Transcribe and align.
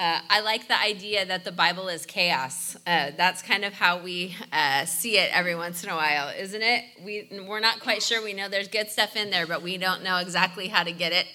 Uh, 0.00 0.18
I 0.30 0.40
like 0.40 0.66
the 0.66 0.80
idea 0.80 1.26
that 1.26 1.44
the 1.44 1.52
Bible 1.52 1.88
is 1.88 2.06
chaos. 2.06 2.74
Uh, 2.86 3.10
that's 3.18 3.42
kind 3.42 3.66
of 3.66 3.74
how 3.74 4.00
we 4.00 4.34
uh, 4.50 4.86
see 4.86 5.18
it 5.18 5.28
every 5.30 5.54
once 5.54 5.84
in 5.84 5.90
a 5.90 5.94
while, 5.94 6.32
isn't 6.34 6.62
it? 6.62 6.84
We, 7.04 7.28
we're 7.46 7.60
not 7.60 7.80
quite 7.80 8.02
sure. 8.02 8.24
We 8.24 8.32
know 8.32 8.48
there's 8.48 8.68
good 8.68 8.88
stuff 8.88 9.14
in 9.14 9.28
there, 9.28 9.46
but 9.46 9.60
we 9.60 9.76
don't 9.76 10.02
know 10.02 10.16
exactly 10.16 10.68
how 10.68 10.84
to 10.84 10.92
get 10.92 11.12
it. 11.12 11.26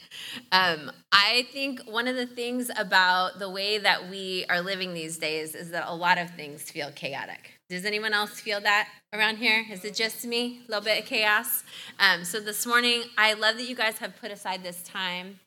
Um, 0.51 0.91
I 1.11 1.45
think 1.53 1.81
one 1.81 2.07
of 2.07 2.15
the 2.15 2.25
things 2.25 2.71
about 2.75 3.37
the 3.37 3.51
way 3.51 3.77
that 3.77 4.09
we 4.09 4.45
are 4.49 4.61
living 4.61 4.95
these 4.95 5.19
days 5.19 5.53
is 5.53 5.69
that 5.69 5.83
a 5.85 5.93
lot 5.93 6.17
of 6.17 6.31
things 6.31 6.63
feel 6.63 6.89
chaotic. 6.95 7.51
Does 7.69 7.85
anyone 7.85 8.13
else 8.13 8.39
feel 8.39 8.61
that 8.61 8.89
around 9.13 9.37
here? 9.37 9.63
Is 9.71 9.85
it 9.85 9.93
just 9.93 10.25
me? 10.25 10.61
A 10.67 10.71
little 10.71 10.83
bit 10.83 11.03
of 11.03 11.05
chaos? 11.05 11.63
Um, 11.99 12.25
so 12.25 12.39
this 12.39 12.65
morning, 12.65 13.03
I 13.15 13.33
love 13.33 13.57
that 13.57 13.69
you 13.69 13.75
guys 13.75 13.99
have 13.99 14.19
put 14.19 14.31
aside 14.31 14.63
this 14.63 14.81
time 14.81 15.39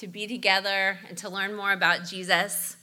to 0.00 0.08
be 0.08 0.26
together 0.26 0.98
and 1.08 1.16
to 1.18 1.28
learn 1.28 1.54
more 1.54 1.72
about 1.72 2.04
Jesus. 2.04 2.76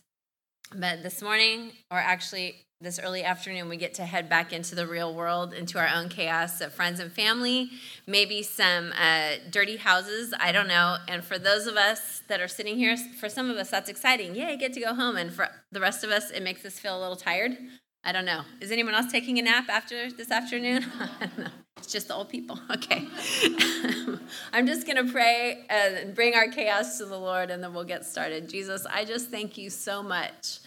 But 0.75 1.01
this 1.01 1.21
morning, 1.21 1.71
or 1.89 1.97
actually 1.97 2.55
this 2.79 2.99
early 2.99 3.23
afternoon, 3.23 3.69
we 3.69 3.77
get 3.77 3.95
to 3.95 4.05
head 4.05 4.29
back 4.29 4.53
into 4.53 4.75
the 4.75 4.85
real 4.85 5.15
world, 5.15 5.51
into 5.51 5.79
our 5.79 5.87
own 5.87 6.09
chaos 6.09 6.61
of 6.61 6.71
friends 6.73 6.99
and 6.99 7.11
family, 7.11 7.71
maybe 8.05 8.43
some 8.43 8.93
uh, 9.01 9.31
dirty 9.49 9.77
houses. 9.77 10.31
I 10.39 10.51
don't 10.51 10.67
know. 10.67 10.97
And 11.07 11.23
for 11.23 11.39
those 11.39 11.65
of 11.65 11.75
us 11.75 12.21
that 12.27 12.39
are 12.39 12.47
sitting 12.47 12.77
here, 12.77 12.95
for 12.95 13.29
some 13.29 13.49
of 13.49 13.57
us, 13.57 13.71
that's 13.71 13.89
exciting. 13.89 14.35
Yay, 14.35 14.55
get 14.57 14.73
to 14.73 14.79
go 14.79 14.93
home. 14.93 15.17
And 15.17 15.33
for 15.33 15.47
the 15.71 15.79
rest 15.79 16.03
of 16.03 16.11
us, 16.11 16.29
it 16.29 16.43
makes 16.43 16.63
us 16.65 16.77
feel 16.77 16.95
a 16.95 17.01
little 17.01 17.15
tired. 17.15 17.57
I 18.03 18.11
don't 18.11 18.25
know. 18.25 18.43
Is 18.61 18.71
anyone 18.71 18.93
else 18.93 19.11
taking 19.11 19.37
a 19.37 19.41
nap 19.41 19.65
after 19.69 20.11
this 20.11 20.31
afternoon? 20.31 20.85
it's 21.77 21.91
just 21.91 22.07
the 22.07 22.15
old 22.15 22.29
people. 22.29 22.59
Okay. 22.71 23.07
I'm 24.53 24.67
just 24.67 24.85
going 24.85 25.05
to 25.05 25.11
pray 25.11 25.65
and 25.69 26.13
bring 26.13 26.35
our 26.35 26.47
chaos 26.47 26.97
to 26.99 27.05
the 27.05 27.17
Lord 27.17 27.49
and 27.49 27.63
then 27.63 27.73
we'll 27.73 27.83
get 27.83 28.05
started. 28.05 28.49
Jesus, 28.49 28.85
I 28.85 29.03
just 29.03 29.29
thank 29.29 29.57
you 29.57 29.69
so 29.69 30.03
much 30.03 30.59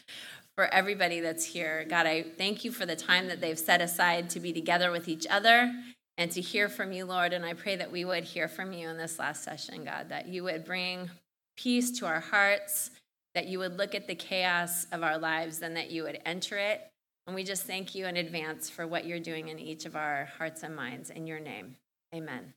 for 0.55 0.67
everybody 0.67 1.21
that's 1.21 1.45
here. 1.45 1.87
God, 1.89 2.07
I 2.07 2.23
thank 2.23 2.65
you 2.65 2.73
for 2.73 2.85
the 2.85 2.97
time 2.97 3.29
that 3.29 3.41
they've 3.41 3.59
set 3.59 3.81
aside 3.81 4.29
to 4.31 4.41
be 4.41 4.53
together 4.53 4.91
with 4.91 5.09
each 5.09 5.27
other 5.31 5.73
and 6.19 6.31
to 6.33 6.41
hear 6.41 6.69
from 6.69 6.93
you, 6.93 7.05
Lord. 7.07 7.33
And 7.33 7.45
I 7.45 7.55
pray 7.55 7.77
that 7.77 7.91
we 7.91 8.05
would 8.05 8.25
hear 8.25 8.49
from 8.49 8.73
you 8.73 8.89
in 8.89 8.99
this 8.99 9.19
last 9.19 9.43
session, 9.43 9.85
God, 9.85 10.09
that 10.09 10.29
you 10.29 10.43
would 10.45 10.65
bring 10.65 11.11
peace 11.57 11.99
to 12.01 12.07
our 12.07 12.21
hearts, 12.21 12.91
that 13.35 13.47
you 13.47 13.59
would 13.59 13.79
look 13.79 13.95
at 13.95 14.07
the 14.07 14.15
chaos 14.15 14.87
of 14.93 15.03
our 15.03 15.17
lives, 15.17 15.63
and 15.63 15.77
that 15.77 15.91
you 15.91 16.03
would 16.03 16.21
enter 16.27 16.59
it 16.59 16.90
and 17.31 17.37
we 17.37 17.45
just 17.45 17.63
thank 17.63 17.95
you 17.95 18.07
in 18.07 18.17
advance 18.17 18.69
for 18.69 18.89
what 18.89 19.05
you're 19.05 19.21
doing 19.21 19.51
in 19.51 19.61
each 19.61 19.87
of 19.87 19.95
our 19.95 20.29
hearts 20.37 20.65
and 20.65 20.75
minds. 20.75 21.11
In 21.11 21.29
your 21.29 21.39
name, 21.39 21.77
amen. 22.13 22.55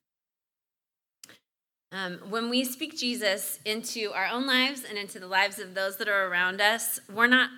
Um, 1.92 2.18
when 2.32 2.50
we 2.50 2.66
speak 2.66 2.98
Jesus 2.98 3.60
into 3.66 4.12
our 4.16 4.26
own 4.26 4.48
lives 4.48 4.84
and 4.84 4.98
into 4.98 5.20
the 5.20 5.28
lives 5.28 5.60
of 5.60 5.76
those 5.76 5.98
that 5.98 6.08
are 6.08 6.26
around 6.26 6.60
us, 6.60 7.00
we're 7.14 7.28
not 7.28 7.52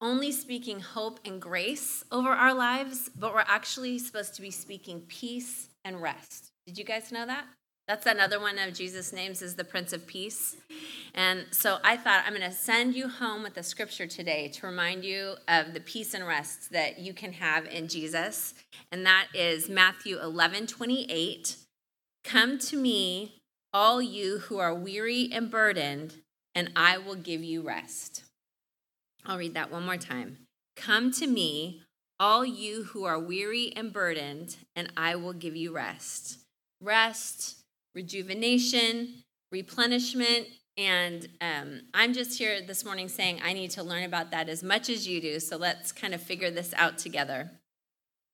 only 0.00 0.32
speaking 0.32 0.80
hope 0.80 1.20
and 1.26 1.42
grace 1.42 2.02
over 2.10 2.30
our 2.30 2.54
lives, 2.54 3.10
but 3.14 3.34
we're 3.34 3.40
actually 3.40 3.98
supposed 3.98 4.34
to 4.36 4.40
be 4.40 4.50
speaking 4.50 5.02
peace 5.08 5.68
and 5.84 6.00
rest. 6.00 6.52
Did 6.66 6.78
you 6.78 6.84
guys 6.84 7.12
know 7.12 7.26
that? 7.26 7.44
That's 7.88 8.06
another 8.06 8.40
one 8.40 8.58
of 8.58 8.74
Jesus' 8.74 9.12
names 9.12 9.42
is 9.42 9.54
the 9.54 9.62
Prince 9.62 9.92
of 9.92 10.08
Peace. 10.08 10.56
And 11.14 11.46
so 11.52 11.78
I 11.84 11.96
thought 11.96 12.24
I'm 12.26 12.34
going 12.34 12.50
to 12.50 12.56
send 12.56 12.96
you 12.96 13.08
home 13.08 13.44
with 13.44 13.56
a 13.58 13.62
scripture 13.62 14.08
today 14.08 14.48
to 14.54 14.66
remind 14.66 15.04
you 15.04 15.36
of 15.46 15.72
the 15.72 15.78
peace 15.78 16.12
and 16.12 16.26
rest 16.26 16.72
that 16.72 16.98
you 16.98 17.14
can 17.14 17.32
have 17.34 17.64
in 17.66 17.86
Jesus. 17.86 18.54
And 18.90 19.06
that 19.06 19.28
is 19.34 19.68
Matthew 19.68 20.18
11 20.18 20.66
28. 20.66 21.58
Come 22.24 22.58
to 22.58 22.76
me, 22.76 23.36
all 23.72 24.02
you 24.02 24.38
who 24.38 24.58
are 24.58 24.74
weary 24.74 25.30
and 25.32 25.48
burdened, 25.48 26.16
and 26.56 26.72
I 26.74 26.98
will 26.98 27.14
give 27.14 27.44
you 27.44 27.62
rest. 27.62 28.24
I'll 29.24 29.38
read 29.38 29.54
that 29.54 29.70
one 29.70 29.86
more 29.86 29.96
time. 29.96 30.38
Come 30.74 31.12
to 31.12 31.28
me, 31.28 31.82
all 32.18 32.44
you 32.44 32.82
who 32.84 33.04
are 33.04 33.18
weary 33.18 33.72
and 33.76 33.92
burdened, 33.92 34.56
and 34.74 34.92
I 34.96 35.14
will 35.14 35.32
give 35.32 35.54
you 35.54 35.72
rest. 35.72 36.40
Rest 36.80 37.62
rejuvenation, 37.96 39.24
replenishment. 39.50 40.46
And 40.76 41.26
um, 41.40 41.80
I'm 41.94 42.12
just 42.12 42.38
here 42.38 42.60
this 42.60 42.84
morning 42.84 43.08
saying 43.08 43.40
I 43.42 43.54
need 43.54 43.70
to 43.72 43.82
learn 43.82 44.04
about 44.04 44.30
that 44.30 44.48
as 44.48 44.62
much 44.62 44.90
as 44.90 45.08
you 45.08 45.20
do. 45.20 45.40
So 45.40 45.56
let's 45.56 45.90
kind 45.90 46.14
of 46.14 46.20
figure 46.20 46.50
this 46.50 46.74
out 46.76 46.98
together. 46.98 47.50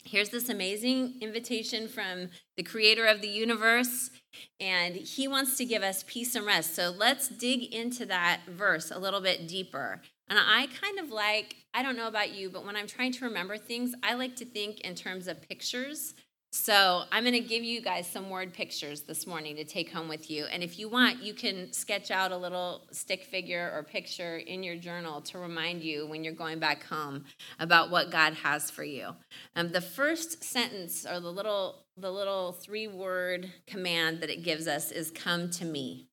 Here's 0.04 0.30
this 0.30 0.48
amazing 0.48 1.18
invitation 1.20 1.86
from 1.86 2.30
the 2.56 2.64
creator 2.64 3.06
of 3.06 3.20
the 3.20 3.28
universe, 3.28 4.10
and 4.58 4.96
he 4.96 5.28
wants 5.28 5.56
to 5.58 5.64
give 5.64 5.84
us 5.84 6.04
peace 6.08 6.34
and 6.34 6.44
rest. 6.44 6.74
So 6.74 6.90
let's 6.90 7.28
dig 7.28 7.72
into 7.72 8.04
that 8.06 8.40
verse 8.48 8.90
a 8.90 8.98
little 8.98 9.20
bit 9.20 9.46
deeper. 9.46 10.02
And 10.28 10.40
I 10.40 10.66
kind 10.82 10.98
of 10.98 11.12
like, 11.12 11.54
I 11.72 11.84
don't 11.84 11.96
know 11.96 12.08
about 12.08 12.34
you, 12.34 12.50
but 12.50 12.66
when 12.66 12.74
I'm 12.74 12.88
trying 12.88 13.12
to 13.12 13.24
remember 13.26 13.56
things, 13.56 13.94
I 14.02 14.14
like 14.14 14.34
to 14.36 14.44
think 14.44 14.80
in 14.80 14.96
terms 14.96 15.28
of 15.28 15.48
pictures. 15.48 16.14
So 16.54 17.04
I'm 17.10 17.24
going 17.24 17.32
to 17.32 17.40
give 17.40 17.64
you 17.64 17.80
guys 17.80 18.06
some 18.06 18.28
word 18.28 18.52
pictures 18.52 19.00
this 19.00 19.26
morning 19.26 19.56
to 19.56 19.64
take 19.64 19.90
home 19.90 20.06
with 20.06 20.30
you. 20.30 20.44
And 20.44 20.62
if 20.62 20.78
you 20.78 20.86
want, 20.86 21.22
you 21.22 21.32
can 21.32 21.72
sketch 21.72 22.10
out 22.10 22.30
a 22.30 22.36
little 22.36 22.82
stick 22.90 23.24
figure 23.24 23.72
or 23.74 23.82
picture 23.82 24.36
in 24.36 24.62
your 24.62 24.76
journal 24.76 25.22
to 25.22 25.38
remind 25.38 25.82
you 25.82 26.06
when 26.06 26.22
you're 26.22 26.34
going 26.34 26.58
back 26.58 26.84
home 26.84 27.24
about 27.58 27.90
what 27.90 28.10
God 28.10 28.34
has 28.34 28.70
for 28.70 28.84
you. 28.84 29.16
Um, 29.56 29.72
the 29.72 29.80
first 29.80 30.44
sentence 30.44 31.06
or 31.06 31.20
the 31.20 31.32
little 31.32 31.86
the 31.96 32.10
little 32.10 32.52
three 32.52 32.86
word 32.86 33.50
command 33.66 34.20
that 34.20 34.28
it 34.28 34.42
gives 34.42 34.66
us 34.66 34.90
is 34.90 35.10
"Come 35.10 35.48
to 35.52 35.64
me," 35.64 36.08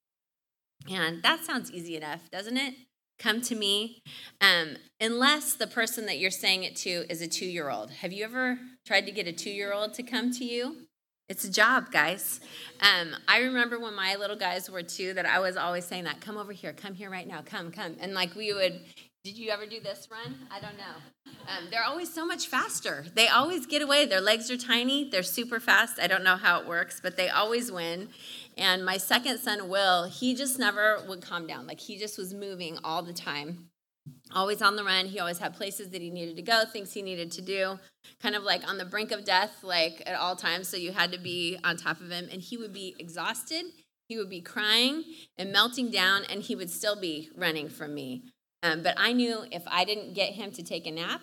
and 0.89 1.21
that 1.21 1.43
sounds 1.43 1.69
easy 1.71 1.97
enough, 1.97 2.31
doesn't 2.31 2.57
it? 2.57 2.75
Come 3.19 3.41
to 3.41 3.55
me 3.55 4.01
um, 4.41 4.77
unless 4.99 5.53
the 5.53 5.67
person 5.67 6.05
that 6.07 6.17
you're 6.17 6.31
saying 6.31 6.63
it 6.63 6.75
to 6.77 7.05
is 7.09 7.21
a 7.21 7.27
two 7.27 7.45
year 7.45 7.69
old 7.69 7.91
have 7.91 8.11
you 8.11 8.23
ever 8.23 8.57
tried 8.85 9.05
to 9.05 9.11
get 9.11 9.27
a 9.27 9.33
two 9.33 9.51
year 9.51 9.73
old 9.73 9.93
to 9.93 10.03
come 10.03 10.31
to 10.33 10.45
you? 10.45 10.87
It's 11.27 11.43
a 11.43 11.51
job 11.51 11.91
guys. 11.91 12.39
Um, 12.81 13.15
i 13.27 13.39
remember 13.39 13.79
when 13.79 13.93
my 13.93 14.15
little 14.15 14.35
guys 14.35 14.69
were 14.71 14.81
two 14.81 15.13
that 15.13 15.27
i 15.27 15.37
was 15.37 15.57
always 15.57 15.85
saying 15.85 16.05
that 16.05 16.21
come 16.21 16.37
over 16.37 16.53
here. 16.53 16.73
Come 16.73 16.95
here 16.95 17.11
right 17.11 17.27
now. 17.27 17.41
Come 17.43 17.71
come. 17.71 17.97
And 17.99 18.13
like 18.13 18.33
we 18.35 18.53
would 18.53 18.81
did 19.23 19.37
you 19.37 19.49
ever 19.49 19.65
do 19.65 19.81
this 19.81 20.07
run? 20.09 20.35
I 20.49 20.61
don't 20.61 20.77
know. 20.77 21.33
Um, 21.47 21.65
they're 21.69 21.83
always 21.83 22.13
so 22.13 22.25
much 22.25 22.47
faster. 22.47 23.05
They 23.15 23.27
always 23.27 23.65
get 23.65 23.81
away. 23.81 24.05
Their 24.05 24.21
legs 24.21 24.49
are 24.49 24.57
tiny. 24.57 25.09
They're 25.09 25.23
super 25.23 25.59
fast. 25.59 25.99
I 25.99 26.07
don't 26.07 26.23
know 26.23 26.37
how 26.37 26.61
it 26.61 26.67
works 26.67 26.99
but 27.01 27.17
they 27.17 27.29
always 27.29 27.71
win. 27.71 28.09
And 28.57 28.85
my 28.85 28.97
second 28.97 29.39
son, 29.39 29.69
Will, 29.69 30.05
he 30.05 30.35
just 30.35 30.57
never 30.57 30.99
would 31.07 31.21
calm 31.21 31.47
down. 31.47 31.67
Like 31.67 31.79
he 31.79 31.97
just 31.97 32.17
was 32.17 32.33
moving 32.33 32.77
all 32.83 33.01
the 33.03 33.13
time, 33.13 33.69
always 34.33 34.61
on 34.61 34.75
the 34.75 34.83
run. 34.83 35.05
He 35.05 35.19
always 35.19 35.39
had 35.39 35.53
places 35.53 35.89
that 35.89 36.01
he 36.01 36.09
needed 36.09 36.35
to 36.37 36.41
go, 36.41 36.63
things 36.65 36.93
he 36.93 37.01
needed 37.01 37.31
to 37.33 37.41
do, 37.41 37.79
kind 38.21 38.35
of 38.35 38.43
like 38.43 38.67
on 38.67 38.77
the 38.77 38.85
brink 38.85 39.11
of 39.11 39.25
death, 39.25 39.63
like 39.63 40.01
at 40.05 40.15
all 40.15 40.35
times. 40.35 40.67
So 40.67 40.77
you 40.77 40.91
had 40.91 41.11
to 41.11 41.19
be 41.19 41.57
on 41.63 41.77
top 41.77 41.99
of 41.99 42.09
him. 42.09 42.29
And 42.31 42.41
he 42.41 42.57
would 42.57 42.73
be 42.73 42.95
exhausted, 42.99 43.65
he 44.07 44.17
would 44.17 44.29
be 44.29 44.41
crying 44.41 45.03
and 45.37 45.51
melting 45.51 45.91
down, 45.91 46.23
and 46.29 46.41
he 46.41 46.55
would 46.55 46.69
still 46.69 46.99
be 46.99 47.29
running 47.35 47.69
from 47.69 47.93
me. 47.93 48.23
Um, 48.61 48.83
but 48.83 48.95
I 48.97 49.13
knew 49.13 49.45
if 49.51 49.63
I 49.67 49.85
didn't 49.85 50.13
get 50.13 50.33
him 50.33 50.51
to 50.51 50.63
take 50.63 50.85
a 50.85 50.91
nap, 50.91 51.21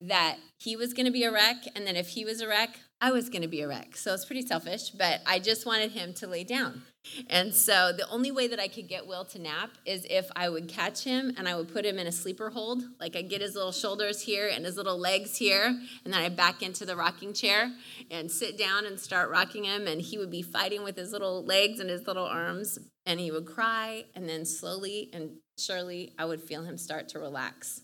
that 0.00 0.36
he 0.58 0.76
was 0.76 0.92
going 0.92 1.06
to 1.06 1.12
be 1.12 1.24
a 1.24 1.32
wreck, 1.32 1.56
and 1.74 1.86
then 1.86 1.96
if 1.96 2.08
he 2.08 2.24
was 2.24 2.40
a 2.40 2.48
wreck, 2.48 2.80
I 3.00 3.10
was 3.12 3.28
going 3.28 3.42
to 3.42 3.48
be 3.48 3.60
a 3.60 3.68
wreck. 3.68 3.96
So 3.96 4.14
it's 4.14 4.24
pretty 4.24 4.46
selfish, 4.46 4.90
but 4.90 5.20
I 5.26 5.38
just 5.38 5.66
wanted 5.66 5.92
him 5.92 6.12
to 6.14 6.26
lay 6.26 6.44
down. 6.44 6.82
And 7.28 7.54
so 7.54 7.92
the 7.92 8.08
only 8.08 8.30
way 8.30 8.48
that 8.48 8.58
I 8.58 8.68
could 8.68 8.88
get 8.88 9.06
Will 9.06 9.24
to 9.26 9.38
nap 9.38 9.70
is 9.84 10.06
if 10.10 10.28
I 10.34 10.48
would 10.48 10.68
catch 10.68 11.04
him 11.04 11.32
and 11.36 11.48
I 11.48 11.54
would 11.54 11.72
put 11.72 11.84
him 11.84 11.98
in 11.98 12.06
a 12.06 12.12
sleeper 12.12 12.50
hold. 12.50 12.82
Like 12.98 13.14
I'd 13.14 13.30
get 13.30 13.42
his 13.42 13.54
little 13.54 13.72
shoulders 13.72 14.22
here 14.22 14.48
and 14.48 14.64
his 14.64 14.76
little 14.76 14.98
legs 14.98 15.36
here, 15.36 15.66
and 16.04 16.12
then 16.12 16.20
I'd 16.20 16.36
back 16.36 16.62
into 16.62 16.84
the 16.84 16.96
rocking 16.96 17.32
chair 17.32 17.70
and 18.10 18.30
sit 18.30 18.58
down 18.58 18.86
and 18.86 18.98
start 18.98 19.30
rocking 19.30 19.64
him. 19.64 19.86
And 19.86 20.00
he 20.00 20.18
would 20.18 20.30
be 20.30 20.42
fighting 20.42 20.82
with 20.82 20.96
his 20.96 21.12
little 21.12 21.44
legs 21.44 21.80
and 21.80 21.88
his 21.88 22.06
little 22.06 22.26
arms, 22.26 22.78
and 23.04 23.20
he 23.20 23.30
would 23.30 23.46
cry. 23.46 24.04
And 24.14 24.28
then 24.28 24.44
slowly 24.44 25.10
and 25.12 25.32
surely, 25.58 26.12
I 26.18 26.24
would 26.24 26.42
feel 26.42 26.62
him 26.62 26.78
start 26.78 27.08
to 27.10 27.18
relax 27.18 27.82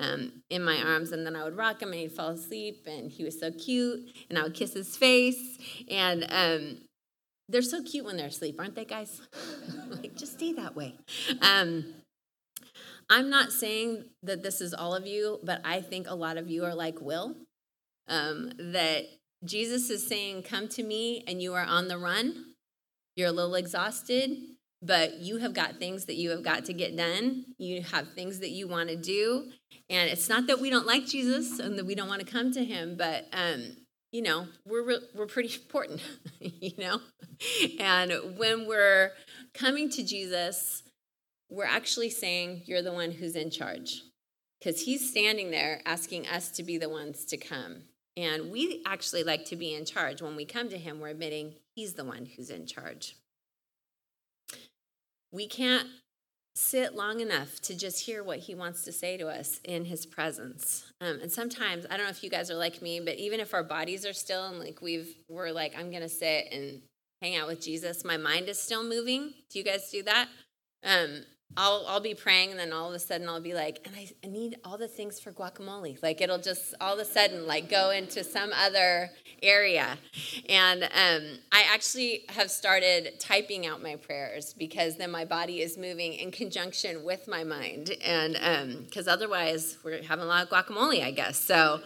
um, 0.00 0.42
in 0.50 0.62
my 0.62 0.80
arms, 0.82 1.12
and 1.12 1.26
then 1.26 1.36
I 1.36 1.44
would 1.44 1.56
rock 1.56 1.82
him, 1.82 1.90
and 1.90 2.00
he'd 2.00 2.12
fall 2.12 2.30
asleep, 2.30 2.86
and 2.86 3.10
he 3.10 3.24
was 3.24 3.38
so 3.38 3.50
cute, 3.50 4.00
and 4.28 4.38
I 4.38 4.42
would 4.42 4.54
kiss 4.54 4.74
his 4.74 4.96
face, 4.96 5.58
and 5.90 6.26
um, 6.30 6.78
they're 7.48 7.62
so 7.62 7.82
cute 7.82 8.04
when 8.04 8.16
they're 8.16 8.26
asleep, 8.26 8.56
aren't 8.58 8.74
they, 8.74 8.84
guys? 8.84 9.20
like, 9.88 10.16
just 10.16 10.34
stay 10.34 10.52
that 10.52 10.76
way. 10.76 10.94
Um, 11.40 11.84
I'm 13.08 13.30
not 13.30 13.52
saying 13.52 14.04
that 14.22 14.42
this 14.42 14.60
is 14.60 14.74
all 14.74 14.94
of 14.94 15.06
you, 15.06 15.38
but 15.42 15.60
I 15.64 15.80
think 15.80 16.08
a 16.08 16.14
lot 16.14 16.36
of 16.36 16.48
you 16.48 16.64
are 16.64 16.74
like 16.74 17.00
Will. 17.00 17.36
Um, 18.08 18.52
that 18.58 19.04
Jesus 19.44 19.90
is 19.90 20.06
saying, 20.06 20.44
Come 20.44 20.68
to 20.68 20.82
me, 20.82 21.24
and 21.26 21.40
you 21.40 21.54
are 21.54 21.64
on 21.64 21.88
the 21.88 21.98
run. 21.98 22.54
You're 23.16 23.28
a 23.28 23.32
little 23.32 23.54
exhausted 23.54 24.36
but 24.82 25.20
you 25.20 25.38
have 25.38 25.54
got 25.54 25.78
things 25.78 26.04
that 26.06 26.16
you 26.16 26.30
have 26.30 26.42
got 26.42 26.64
to 26.66 26.72
get 26.72 26.96
done. 26.96 27.46
You 27.58 27.82
have 27.82 28.12
things 28.12 28.40
that 28.40 28.50
you 28.50 28.68
want 28.68 28.88
to 28.88 28.96
do. 28.96 29.50
And 29.88 30.10
it's 30.10 30.28
not 30.28 30.46
that 30.48 30.60
we 30.60 30.70
don't 30.70 30.86
like 30.86 31.06
Jesus 31.06 31.58
and 31.58 31.78
that 31.78 31.86
we 31.86 31.94
don't 31.94 32.08
want 32.08 32.24
to 32.24 32.30
come 32.30 32.52
to 32.52 32.64
him, 32.64 32.96
but, 32.96 33.26
um, 33.32 33.76
you 34.12 34.22
know, 34.22 34.46
we're, 34.66 35.00
we're 35.14 35.26
pretty 35.26 35.54
important, 35.62 36.00
you 36.40 36.72
know? 36.78 37.00
And 37.80 38.38
when 38.38 38.66
we're 38.66 39.12
coming 39.54 39.88
to 39.90 40.02
Jesus, 40.04 40.82
we're 41.50 41.64
actually 41.64 42.10
saying, 42.10 42.62
You're 42.66 42.82
the 42.82 42.92
one 42.92 43.10
who's 43.12 43.36
in 43.36 43.50
charge. 43.50 44.02
Because 44.58 44.82
he's 44.82 45.08
standing 45.08 45.50
there 45.50 45.80
asking 45.84 46.26
us 46.26 46.50
to 46.52 46.62
be 46.62 46.78
the 46.78 46.88
ones 46.88 47.24
to 47.26 47.36
come. 47.36 47.82
And 48.16 48.50
we 48.50 48.82
actually 48.86 49.22
like 49.22 49.44
to 49.46 49.56
be 49.56 49.74
in 49.74 49.84
charge. 49.84 50.22
When 50.22 50.34
we 50.34 50.46
come 50.46 50.70
to 50.70 50.78
him, 50.78 50.98
we're 50.98 51.08
admitting 51.08 51.56
he's 51.74 51.92
the 51.92 52.04
one 52.04 52.24
who's 52.24 52.48
in 52.48 52.66
charge. 52.66 53.16
We 55.36 55.46
can't 55.46 55.86
sit 56.54 56.94
long 56.94 57.20
enough 57.20 57.60
to 57.60 57.76
just 57.76 58.06
hear 58.06 58.24
what 58.24 58.38
he 58.38 58.54
wants 58.54 58.84
to 58.84 58.92
say 58.92 59.18
to 59.18 59.28
us 59.28 59.60
in 59.64 59.84
his 59.84 60.06
presence. 60.06 60.90
Um, 61.02 61.18
and 61.20 61.30
sometimes, 61.30 61.84
I 61.90 61.98
don't 61.98 62.06
know 62.06 62.10
if 62.10 62.24
you 62.24 62.30
guys 62.30 62.50
are 62.50 62.54
like 62.54 62.80
me, 62.80 63.00
but 63.00 63.16
even 63.16 63.38
if 63.38 63.52
our 63.52 63.62
bodies 63.62 64.06
are 64.06 64.14
still 64.14 64.46
and 64.46 64.58
like 64.58 64.80
we've, 64.80 65.14
we're 65.28 65.52
like, 65.52 65.78
I'm 65.78 65.90
to 66.00 66.08
sit 66.08 66.48
and 66.50 66.80
hang 67.20 67.36
out 67.36 67.48
with 67.48 67.60
Jesus, 67.60 68.02
my 68.02 68.16
mind 68.16 68.48
is 68.48 68.58
still 68.58 68.82
moving. 68.82 69.34
Do 69.50 69.58
you 69.58 69.64
guys 69.64 69.90
do 69.90 70.02
that? 70.04 70.28
Um, 70.82 71.20
I'll 71.56 71.84
I'll 71.88 72.00
be 72.00 72.14
praying 72.14 72.50
and 72.50 72.58
then 72.58 72.72
all 72.72 72.88
of 72.88 72.94
a 72.94 72.98
sudden 72.98 73.28
I'll 73.28 73.40
be 73.40 73.54
like, 73.54 73.80
and 73.86 73.94
I, 73.96 74.08
I 74.24 74.28
need 74.28 74.56
all 74.64 74.76
the 74.76 74.88
things 74.88 75.18
for 75.18 75.32
guacamole. 75.32 76.02
Like 76.02 76.20
it'll 76.20 76.38
just 76.38 76.74
all 76.80 76.94
of 76.94 76.98
a 77.00 77.04
sudden 77.04 77.46
like 77.46 77.70
go 77.70 77.90
into 77.90 78.24
some 78.24 78.50
other 78.54 79.10
area. 79.42 79.96
And 80.48 80.84
um, 80.84 81.38
I 81.52 81.64
actually 81.72 82.24
have 82.30 82.50
started 82.50 83.18
typing 83.20 83.66
out 83.66 83.82
my 83.82 83.96
prayers 83.96 84.54
because 84.54 84.96
then 84.96 85.10
my 85.10 85.24
body 85.24 85.62
is 85.62 85.78
moving 85.78 86.14
in 86.14 86.30
conjunction 86.30 87.04
with 87.04 87.26
my 87.26 87.44
mind. 87.44 87.92
And 88.04 88.84
because 88.86 89.08
um, 89.08 89.12
otherwise 89.14 89.78
we're 89.82 90.02
having 90.02 90.24
a 90.24 90.28
lot 90.28 90.42
of 90.42 90.50
guacamole, 90.50 91.02
I 91.02 91.10
guess. 91.10 91.38
So 91.38 91.80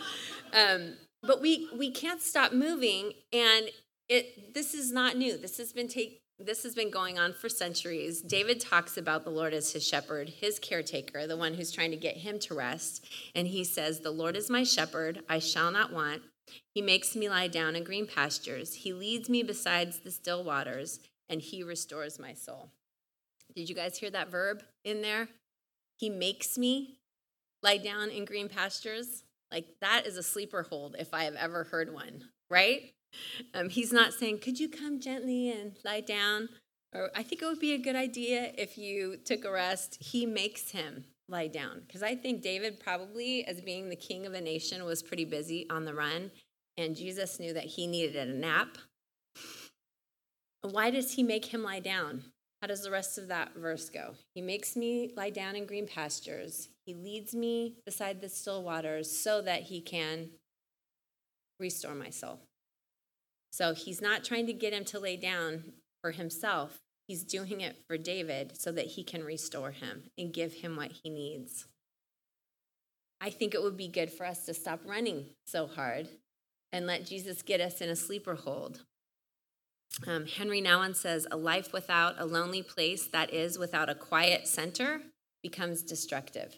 um, 0.52 0.94
but 1.22 1.40
we 1.40 1.68
we 1.76 1.90
can't 1.90 2.22
stop 2.22 2.52
moving 2.52 3.12
and 3.32 3.70
it 4.08 4.54
this 4.54 4.74
is 4.74 4.90
not 4.92 5.16
new. 5.16 5.36
This 5.36 5.58
has 5.58 5.72
been 5.72 5.88
take, 5.88 6.19
this 6.44 6.62
has 6.62 6.74
been 6.74 6.90
going 6.90 7.18
on 7.18 7.32
for 7.32 7.48
centuries. 7.48 8.22
David 8.22 8.60
talks 8.60 8.96
about 8.96 9.24
the 9.24 9.30
Lord 9.30 9.52
as 9.52 9.72
his 9.72 9.86
shepherd, 9.86 10.28
his 10.28 10.58
caretaker, 10.58 11.26
the 11.26 11.36
one 11.36 11.54
who's 11.54 11.70
trying 11.70 11.90
to 11.90 11.96
get 11.96 12.16
him 12.18 12.38
to 12.40 12.54
rest. 12.54 13.06
And 13.34 13.46
he 13.46 13.64
says, 13.64 14.00
The 14.00 14.10
Lord 14.10 14.36
is 14.36 14.48
my 14.48 14.64
shepherd, 14.64 15.22
I 15.28 15.38
shall 15.38 15.70
not 15.70 15.92
want. 15.92 16.22
He 16.74 16.82
makes 16.82 17.14
me 17.14 17.28
lie 17.28 17.48
down 17.48 17.76
in 17.76 17.84
green 17.84 18.06
pastures. 18.06 18.74
He 18.74 18.92
leads 18.92 19.28
me 19.28 19.42
beside 19.42 19.92
the 19.92 20.10
still 20.10 20.42
waters, 20.42 21.00
and 21.28 21.40
he 21.40 21.62
restores 21.62 22.18
my 22.18 22.32
soul. 22.32 22.70
Did 23.54 23.68
you 23.68 23.74
guys 23.74 23.98
hear 23.98 24.10
that 24.10 24.30
verb 24.30 24.62
in 24.84 25.02
there? 25.02 25.28
He 25.98 26.08
makes 26.08 26.56
me 26.56 26.98
lie 27.62 27.78
down 27.78 28.10
in 28.10 28.24
green 28.24 28.48
pastures. 28.48 29.24
Like 29.52 29.66
that 29.80 30.06
is 30.06 30.16
a 30.16 30.22
sleeper 30.22 30.62
hold 30.62 30.96
if 30.98 31.12
I 31.12 31.24
have 31.24 31.34
ever 31.34 31.64
heard 31.64 31.92
one, 31.92 32.24
right? 32.48 32.92
Um, 33.54 33.68
he's 33.68 33.92
not 33.92 34.12
saying, 34.12 34.38
Could 34.38 34.60
you 34.60 34.68
come 34.68 35.00
gently 35.00 35.50
and 35.50 35.76
lie 35.84 36.00
down? 36.00 36.48
Or 36.94 37.10
I 37.14 37.22
think 37.22 37.42
it 37.42 37.46
would 37.46 37.60
be 37.60 37.72
a 37.72 37.78
good 37.78 37.96
idea 37.96 38.52
if 38.58 38.76
you 38.76 39.16
took 39.24 39.44
a 39.44 39.50
rest. 39.50 39.98
He 40.00 40.26
makes 40.26 40.70
him 40.70 41.04
lie 41.28 41.46
down. 41.46 41.82
Because 41.86 42.02
I 42.02 42.16
think 42.16 42.42
David, 42.42 42.80
probably 42.80 43.44
as 43.44 43.60
being 43.60 43.88
the 43.88 43.96
king 43.96 44.26
of 44.26 44.34
a 44.34 44.40
nation, 44.40 44.84
was 44.84 45.02
pretty 45.02 45.24
busy 45.24 45.68
on 45.70 45.84
the 45.84 45.94
run. 45.94 46.30
And 46.76 46.96
Jesus 46.96 47.38
knew 47.38 47.52
that 47.52 47.64
he 47.64 47.86
needed 47.86 48.16
a 48.16 48.24
nap. 48.26 48.78
Why 50.62 50.90
does 50.90 51.12
he 51.12 51.22
make 51.22 51.46
him 51.46 51.62
lie 51.62 51.80
down? 51.80 52.24
How 52.60 52.66
does 52.66 52.82
the 52.82 52.90
rest 52.90 53.16
of 53.16 53.28
that 53.28 53.54
verse 53.54 53.88
go? 53.88 54.14
He 54.34 54.42
makes 54.42 54.76
me 54.76 55.12
lie 55.16 55.30
down 55.30 55.56
in 55.56 55.64
green 55.64 55.86
pastures. 55.86 56.68
He 56.84 56.94
leads 56.94 57.34
me 57.34 57.76
beside 57.86 58.20
the 58.20 58.28
still 58.28 58.62
waters 58.62 59.10
so 59.16 59.40
that 59.42 59.62
he 59.62 59.80
can 59.80 60.30
restore 61.58 61.94
my 61.94 62.10
soul. 62.10 62.40
So 63.50 63.74
he's 63.74 64.00
not 64.00 64.24
trying 64.24 64.46
to 64.46 64.52
get 64.52 64.72
him 64.72 64.84
to 64.86 65.00
lay 65.00 65.16
down 65.16 65.72
for 66.02 66.12
himself. 66.12 66.80
He's 67.06 67.24
doing 67.24 67.60
it 67.60 67.76
for 67.88 67.98
David 67.98 68.60
so 68.60 68.70
that 68.72 68.86
he 68.86 69.02
can 69.02 69.24
restore 69.24 69.72
him 69.72 70.04
and 70.16 70.32
give 70.32 70.54
him 70.54 70.76
what 70.76 70.92
he 71.02 71.10
needs. 71.10 71.66
I 73.20 73.30
think 73.30 73.54
it 73.54 73.62
would 73.62 73.76
be 73.76 73.88
good 73.88 74.10
for 74.10 74.24
us 74.24 74.46
to 74.46 74.54
stop 74.54 74.80
running 74.86 75.26
so 75.46 75.66
hard 75.66 76.08
and 76.72 76.86
let 76.86 77.04
Jesus 77.04 77.42
get 77.42 77.60
us 77.60 77.80
in 77.80 77.90
a 77.90 77.96
sleeper 77.96 78.34
hold. 78.36 78.84
Um, 80.06 80.26
Henry 80.26 80.62
Nouwen 80.62 80.94
says, 80.94 81.26
A 81.30 81.36
life 81.36 81.72
without 81.72 82.14
a 82.18 82.24
lonely 82.24 82.62
place, 82.62 83.08
that 83.08 83.34
is, 83.34 83.58
without 83.58 83.90
a 83.90 83.94
quiet 83.94 84.46
center, 84.46 85.02
becomes 85.42 85.82
destructive. 85.82 86.54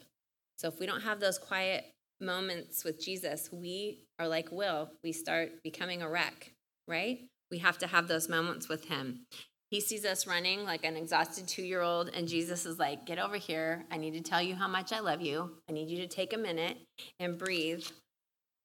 So 0.57 0.67
if 0.67 0.79
we 0.79 0.85
don't 0.85 1.01
have 1.01 1.19
those 1.19 1.39
quiet 1.39 1.85
moments 2.21 2.83
with 2.83 3.03
Jesus, 3.03 3.49
we 3.51 4.03
are 4.19 4.27
like 4.27 4.51
Will, 4.51 4.91
we 5.03 5.11
start 5.11 5.63
becoming 5.63 6.01
a 6.01 6.09
wreck 6.09 6.52
right? 6.87 7.19
We 7.51 7.59
have 7.59 7.77
to 7.79 7.87
have 7.87 8.07
those 8.07 8.29
moments 8.29 8.67
with 8.67 8.85
Him. 8.85 9.25
He 9.69 9.81
sees 9.81 10.05
us 10.05 10.27
running 10.27 10.65
like 10.65 10.85
an 10.85 10.95
exhausted 10.95 11.47
two 11.47 11.63
year 11.63 11.81
old, 11.81 12.09
and 12.13 12.27
Jesus 12.27 12.65
is 12.65 12.77
like, 12.77 13.05
Get 13.05 13.19
over 13.19 13.37
here. 13.37 13.85
I 13.91 13.97
need 13.97 14.13
to 14.13 14.21
tell 14.21 14.41
you 14.41 14.55
how 14.55 14.67
much 14.67 14.93
I 14.93 14.99
love 14.99 15.21
you. 15.21 15.51
I 15.69 15.73
need 15.73 15.89
you 15.89 15.97
to 15.97 16.07
take 16.07 16.33
a 16.33 16.37
minute 16.37 16.77
and 17.19 17.37
breathe. 17.37 17.85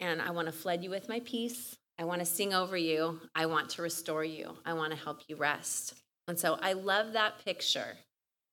And 0.00 0.20
I 0.20 0.30
want 0.30 0.46
to 0.46 0.52
flood 0.52 0.84
you 0.84 0.90
with 0.90 1.08
my 1.08 1.20
peace. 1.20 1.76
I 1.98 2.04
want 2.04 2.20
to 2.20 2.26
sing 2.26 2.54
over 2.54 2.76
you. 2.76 3.20
I 3.34 3.46
want 3.46 3.70
to 3.70 3.82
restore 3.82 4.24
you. 4.24 4.56
I 4.64 4.74
want 4.74 4.92
to 4.92 4.98
help 4.98 5.22
you 5.28 5.36
rest. 5.36 5.94
And 6.28 6.38
so 6.38 6.58
I 6.60 6.74
love 6.74 7.14
that 7.14 7.44
picture 7.44 7.96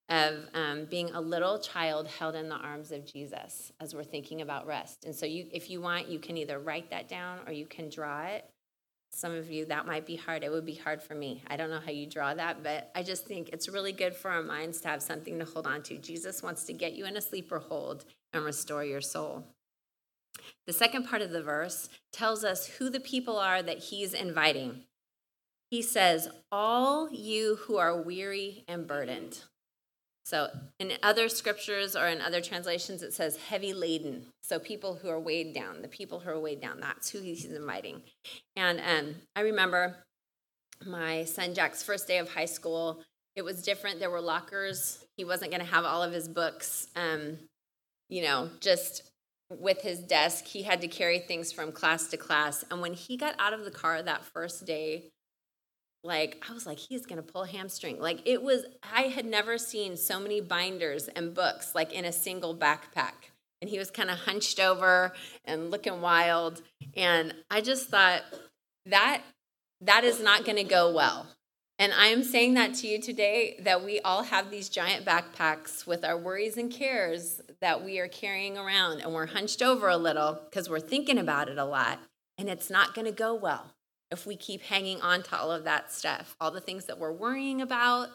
of 0.09 0.47
um, 0.53 0.85
being 0.85 1.11
a 1.11 1.21
little 1.21 1.59
child 1.59 2.07
held 2.07 2.35
in 2.35 2.47
the 2.47 2.55
arms 2.55 2.91
of 2.91 3.05
Jesus 3.05 3.71
as 3.79 3.93
we're 3.93 4.03
thinking 4.03 4.41
about 4.41 4.67
rest. 4.67 5.03
And 5.05 5.15
so, 5.15 5.25
you, 5.25 5.47
if 5.51 5.69
you 5.69 5.81
want, 5.81 6.07
you 6.07 6.19
can 6.19 6.37
either 6.37 6.59
write 6.59 6.91
that 6.91 7.09
down 7.09 7.39
or 7.47 7.51
you 7.51 7.65
can 7.65 7.89
draw 7.89 8.25
it. 8.25 8.45
Some 9.15 9.33
of 9.33 9.49
you, 9.49 9.63
that 9.67 9.87
might 9.87 10.05
be 10.05 10.17
hard. 10.17 10.43
It 10.43 10.51
would 10.51 10.65
be 10.65 10.75
hard 10.75 11.01
for 11.01 11.15
me. 11.15 11.41
I 11.47 11.55
don't 11.55 11.69
know 11.69 11.79
how 11.79 11.91
you 11.91 12.05
draw 12.05 12.33
that, 12.33 12.63
but 12.63 12.91
I 12.93 13.01
just 13.01 13.25
think 13.25 13.47
it's 13.53 13.69
really 13.69 13.93
good 13.93 14.13
for 14.13 14.29
our 14.29 14.43
minds 14.43 14.81
to 14.81 14.89
have 14.89 15.01
something 15.01 15.39
to 15.39 15.45
hold 15.45 15.65
on 15.65 15.83
to. 15.83 15.97
Jesus 15.97 16.43
wants 16.43 16.65
to 16.65 16.73
get 16.73 16.97
you 16.97 17.05
in 17.05 17.15
a 17.15 17.21
sleeper 17.21 17.59
hold 17.59 18.03
and 18.33 18.43
restore 18.43 18.83
your 18.83 18.99
soul. 18.99 19.45
The 20.67 20.73
second 20.73 21.07
part 21.07 21.21
of 21.21 21.31
the 21.31 21.41
verse 21.41 21.87
tells 22.11 22.43
us 22.43 22.67
who 22.67 22.89
the 22.89 22.99
people 22.99 23.39
are 23.39 23.63
that 23.63 23.85
he's 23.85 24.13
inviting. 24.13 24.81
He 25.71 25.81
says, 25.81 26.27
All 26.51 27.09
you 27.09 27.59
who 27.61 27.77
are 27.77 28.01
weary 28.01 28.65
and 28.67 28.85
burdened. 28.85 29.43
So 30.25 30.49
in 30.79 30.93
other 31.03 31.29
scriptures 31.29 31.95
or 31.95 32.07
in 32.07 32.19
other 32.19 32.41
translations, 32.41 33.03
it 33.03 33.13
says 33.13 33.37
heavy 33.37 33.73
laden. 33.73 34.25
So 34.41 34.57
people 34.57 34.95
who 34.95 35.07
are 35.07 35.19
weighed 35.19 35.53
down, 35.53 35.83
the 35.83 35.87
people 35.87 36.19
who 36.19 36.31
are 36.31 36.39
weighed 36.39 36.61
down, 36.61 36.79
that's 36.79 37.09
who 37.11 37.21
he's 37.21 37.45
inviting. 37.45 38.01
And 38.55 38.79
um, 38.79 39.15
I 39.35 39.41
remember 39.41 39.97
my 40.83 41.25
son 41.25 41.53
Jack's 41.53 41.83
first 41.83 42.07
day 42.07 42.17
of 42.17 42.33
high 42.33 42.45
school. 42.45 43.03
It 43.35 43.43
was 43.43 43.61
different. 43.61 43.99
There 43.99 44.09
were 44.09 44.19
lockers. 44.19 45.05
He 45.15 45.23
wasn't 45.23 45.51
going 45.51 45.63
to 45.63 45.71
have 45.71 45.85
all 45.85 46.01
of 46.01 46.11
his 46.11 46.27
books, 46.27 46.87
um, 46.95 47.37
you 48.09 48.23
know, 48.23 48.49
just 48.61 49.03
with 49.51 49.83
his 49.83 49.99
desk. 49.99 50.45
He 50.45 50.63
had 50.63 50.81
to 50.81 50.87
carry 50.87 51.19
things 51.19 51.51
from 51.51 51.71
class 51.71 52.07
to 52.07 52.17
class. 52.17 52.65
And 52.71 52.81
when 52.81 52.93
he 52.93 53.15
got 53.15 53.35
out 53.37 53.53
of 53.53 53.63
the 53.63 53.69
car 53.69 54.01
that 54.01 54.25
first 54.25 54.65
day, 54.65 55.11
like 56.05 56.43
i 56.47 56.53
was 56.53 56.65
like 56.65 56.77
he's 56.77 57.05
gonna 57.05 57.23
pull 57.23 57.43
a 57.43 57.47
hamstring. 57.47 57.99
Like 57.99 58.21
it 58.25 58.41
was 58.41 58.65
i 58.83 59.03
had 59.03 59.25
never 59.25 59.57
seen 59.57 59.97
so 59.97 60.19
many 60.19 60.39
binders 60.39 61.07
and 61.09 61.33
books 61.33 61.75
like 61.75 61.91
in 61.91 62.05
a 62.05 62.11
single 62.11 62.55
backpack. 62.55 63.31
And 63.61 63.69
he 63.69 63.79
was 63.79 63.89
kind 63.89 64.09
of 64.11 64.19
hunched 64.19 64.59
over 64.59 65.13
and 65.43 65.71
looking 65.71 66.01
wild. 66.01 66.61
And 66.95 67.33
i 67.49 67.61
just 67.61 67.89
thought 67.89 68.21
that 68.85 69.23
that 69.81 70.03
is 70.03 70.21
not 70.21 70.45
to 70.45 70.63
go 70.63 70.91
well. 70.91 71.27
And 71.79 71.91
i 71.93 72.07
am 72.07 72.23
saying 72.23 72.53
that 72.53 72.75
to 72.75 72.87
you 72.87 73.01
today 73.01 73.59
that 73.61 73.83
we 73.83 73.99
all 74.01 74.23
have 74.23 74.51
these 74.51 74.69
giant 74.69 75.05
backpacks 75.05 75.87
with 75.87 76.05
our 76.05 76.17
worries 76.17 76.57
and 76.57 76.71
cares 76.71 77.41
that 77.61 77.83
we 77.83 77.99
are 77.99 78.07
carrying 78.07 78.57
around 78.57 79.01
and 79.01 79.13
we're 79.13 79.25
hunched 79.25 79.61
over 79.61 79.89
a 79.89 79.97
little 79.97 80.39
because 80.45 80.69
we're 80.69 80.79
thinking 80.79 81.17
about 81.17 81.49
it 81.49 81.57
a 81.57 81.65
lot 81.65 81.99
and 82.37 82.49
it's 82.49 82.69
not 82.69 82.93
to 83.05 83.11
go 83.11 83.33
well 83.33 83.74
if 84.15 84.25
we 84.25 84.35
keep 84.35 84.61
hanging 84.63 85.01
on 85.01 85.21
to 85.21 85.37
all 85.37 85.51
of 85.51 85.65
that 85.65 85.91
stuff, 85.91 86.35
all 86.39 86.49
the 86.49 86.61
things 86.61 86.85
that 86.85 86.97
we're 86.97 87.11
worrying 87.11 87.61
about, 87.61 88.09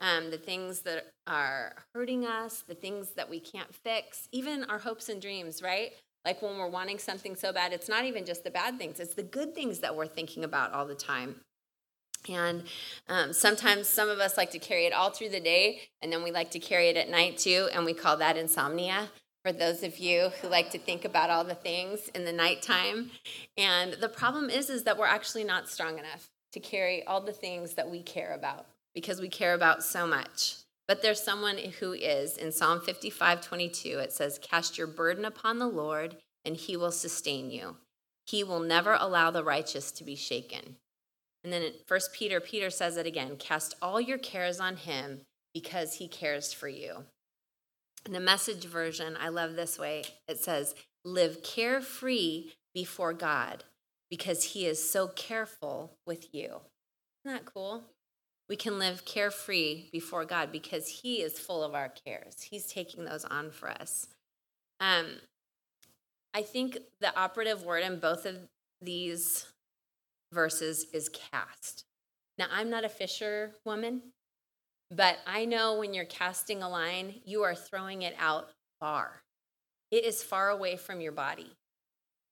um, 0.00 0.30
the 0.30 0.38
things 0.38 0.82
that 0.82 1.06
are 1.26 1.74
hurting 1.94 2.26
us, 2.26 2.62
the 2.68 2.74
things 2.74 3.10
that 3.16 3.30
we 3.30 3.40
can't 3.40 3.74
fix, 3.74 4.28
even 4.30 4.64
our 4.64 4.78
hopes 4.78 5.08
and 5.08 5.20
dreams, 5.20 5.62
right? 5.62 5.92
Like 6.24 6.42
when 6.42 6.58
we're 6.58 6.68
wanting 6.68 6.98
something 6.98 7.34
so 7.34 7.52
bad, 7.52 7.72
it's 7.72 7.88
not 7.88 8.04
even 8.04 8.26
just 8.26 8.44
the 8.44 8.50
bad 8.50 8.78
things, 8.78 9.00
it's 9.00 9.14
the 9.14 9.22
good 9.22 9.54
things 9.54 9.80
that 9.80 9.96
we're 9.96 10.06
thinking 10.06 10.44
about 10.44 10.72
all 10.72 10.86
the 10.86 10.94
time. 10.94 11.36
And 12.28 12.64
um, 13.08 13.32
sometimes 13.32 13.88
some 13.88 14.08
of 14.08 14.18
us 14.18 14.36
like 14.36 14.50
to 14.50 14.58
carry 14.58 14.84
it 14.84 14.92
all 14.92 15.10
through 15.10 15.30
the 15.30 15.40
day, 15.40 15.80
and 16.02 16.12
then 16.12 16.22
we 16.22 16.32
like 16.32 16.50
to 16.50 16.58
carry 16.58 16.88
it 16.88 16.96
at 16.96 17.08
night 17.08 17.38
too, 17.38 17.68
and 17.72 17.84
we 17.84 17.94
call 17.94 18.18
that 18.18 18.36
insomnia 18.36 19.08
for 19.46 19.52
those 19.52 19.84
of 19.84 19.98
you 19.98 20.30
who 20.40 20.48
like 20.48 20.70
to 20.72 20.78
think 20.78 21.04
about 21.04 21.30
all 21.30 21.44
the 21.44 21.54
things 21.54 22.08
in 22.16 22.24
the 22.24 22.32
nighttime. 22.32 23.12
And 23.56 23.92
the 23.92 24.08
problem 24.08 24.50
is 24.50 24.68
is 24.68 24.82
that 24.82 24.98
we're 24.98 25.06
actually 25.06 25.44
not 25.44 25.68
strong 25.68 26.00
enough 26.00 26.30
to 26.50 26.58
carry 26.58 27.06
all 27.06 27.20
the 27.20 27.30
things 27.30 27.74
that 27.74 27.88
we 27.88 28.02
care 28.02 28.34
about 28.34 28.66
because 28.92 29.20
we 29.20 29.28
care 29.28 29.54
about 29.54 29.84
so 29.84 30.04
much. 30.04 30.56
But 30.88 31.00
there's 31.00 31.22
someone 31.22 31.58
who 31.58 31.92
is. 31.92 32.36
In 32.36 32.50
Psalm 32.50 32.80
55, 32.80 33.40
22, 33.40 34.00
it 34.00 34.12
says, 34.12 34.40
Cast 34.42 34.78
your 34.78 34.88
burden 34.88 35.24
upon 35.24 35.60
the 35.60 35.68
Lord, 35.68 36.16
and 36.44 36.56
he 36.56 36.76
will 36.76 36.90
sustain 36.90 37.48
you. 37.48 37.76
He 38.24 38.42
will 38.42 38.60
never 38.60 38.94
allow 38.98 39.30
the 39.30 39.44
righteous 39.44 39.92
to 39.92 40.02
be 40.02 40.16
shaken. 40.16 40.74
And 41.44 41.52
then 41.52 41.62
in 41.62 41.72
1 41.86 42.00
Peter, 42.12 42.40
Peter 42.40 42.70
says 42.70 42.96
it 42.96 43.06
again 43.06 43.36
Cast 43.36 43.76
all 43.80 44.00
your 44.00 44.18
cares 44.18 44.58
on 44.58 44.74
him 44.74 45.20
because 45.54 45.94
he 45.94 46.08
cares 46.08 46.52
for 46.52 46.68
you. 46.68 47.04
In 48.06 48.12
the 48.12 48.20
message 48.20 48.64
version, 48.66 49.16
I 49.20 49.30
love 49.30 49.56
this 49.56 49.80
way. 49.80 50.04
It 50.28 50.38
says, 50.38 50.76
Live 51.04 51.42
carefree 51.42 52.52
before 52.72 53.12
God 53.12 53.64
because 54.08 54.44
he 54.44 54.64
is 54.64 54.90
so 54.90 55.08
careful 55.08 55.98
with 56.06 56.32
you. 56.32 56.60
Isn't 57.24 57.36
that 57.36 57.44
cool? 57.52 57.82
We 58.48 58.54
can 58.54 58.78
live 58.78 59.04
carefree 59.04 59.86
before 59.90 60.24
God 60.24 60.52
because 60.52 60.86
he 60.86 61.16
is 61.16 61.36
full 61.36 61.64
of 61.64 61.74
our 61.74 61.88
cares. 61.88 62.42
He's 62.42 62.66
taking 62.66 63.04
those 63.04 63.24
on 63.24 63.50
for 63.50 63.68
us. 63.70 64.06
Um, 64.78 65.06
I 66.32 66.42
think 66.42 66.78
the 67.00 67.16
operative 67.18 67.64
word 67.64 67.82
in 67.82 67.98
both 67.98 68.24
of 68.24 68.36
these 68.80 69.46
verses 70.32 70.86
is 70.92 71.08
cast. 71.08 71.84
Now, 72.38 72.46
I'm 72.52 72.70
not 72.70 72.84
a 72.84 72.88
fisher 72.88 73.52
woman, 73.64 74.02
but 74.90 75.18
I 75.26 75.44
know 75.44 75.78
when 75.78 75.94
you're 75.94 76.04
casting 76.04 76.62
a 76.62 76.68
line, 76.68 77.20
you 77.24 77.42
are 77.42 77.54
throwing 77.54 78.02
it 78.02 78.14
out 78.18 78.50
far. 78.80 79.22
It 79.90 80.04
is 80.04 80.22
far 80.22 80.50
away 80.50 80.76
from 80.76 81.00
your 81.00 81.12
body. 81.12 81.52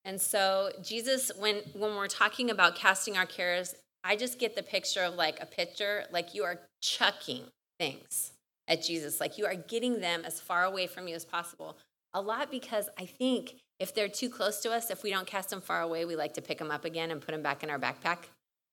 And 0.05 0.21
so 0.21 0.71
Jesus, 0.83 1.33
when 1.39 1.57
when 1.73 1.97
we're 1.97 2.09
talking 2.09 2.51
about 2.51 2.77
casting 2.77 3.17
our 3.17 3.27
cares, 3.27 3.75
I 4.03 4.17
just 4.17 4.39
get 4.39 4.55
the 4.55 4.63
picture 4.63 5.03
of 5.03 5.15
like 5.15 5.41
a 5.41 5.47
pitcher, 5.47 6.05
like 6.13 6.35
you 6.35 6.45
are 6.45 6.61
chucking 6.83 7.45
things 7.79 8.33
at 8.69 8.83
Jesus, 8.83 9.21
like 9.21 9.39
you 9.39 9.47
are 9.47 9.55
getting 9.55 10.01
them 10.01 10.23
as 10.25 10.41
far 10.41 10.65
away 10.65 10.87
from 10.87 11.09
you 11.09 11.15
as 11.15 11.25
possible. 11.25 11.79
A 12.13 12.21
lot 12.21 12.51
because 12.51 12.89
I 12.99 13.07
think 13.07 13.57
if 13.81 13.95
they're 13.95 14.09
too 14.09 14.31
close 14.31 14.61
to 14.61 14.71
us, 14.71 14.91
if 14.91 15.03
we 15.03 15.11
don't 15.11 15.27
cast 15.27 15.51
them 15.51 15.61
far 15.61 15.81
away, 15.81 16.05
we 16.05 16.17
like 16.17 16.35
to 16.35 16.43
pick 16.43 16.59
them 16.59 16.71
up 16.71 16.85
again 16.85 17.11
and 17.11 17.21
put 17.21 17.33
them 17.33 17.43
back 17.43 17.63
in 17.63 17.71
our 17.71 17.79
backpack. 17.79 18.19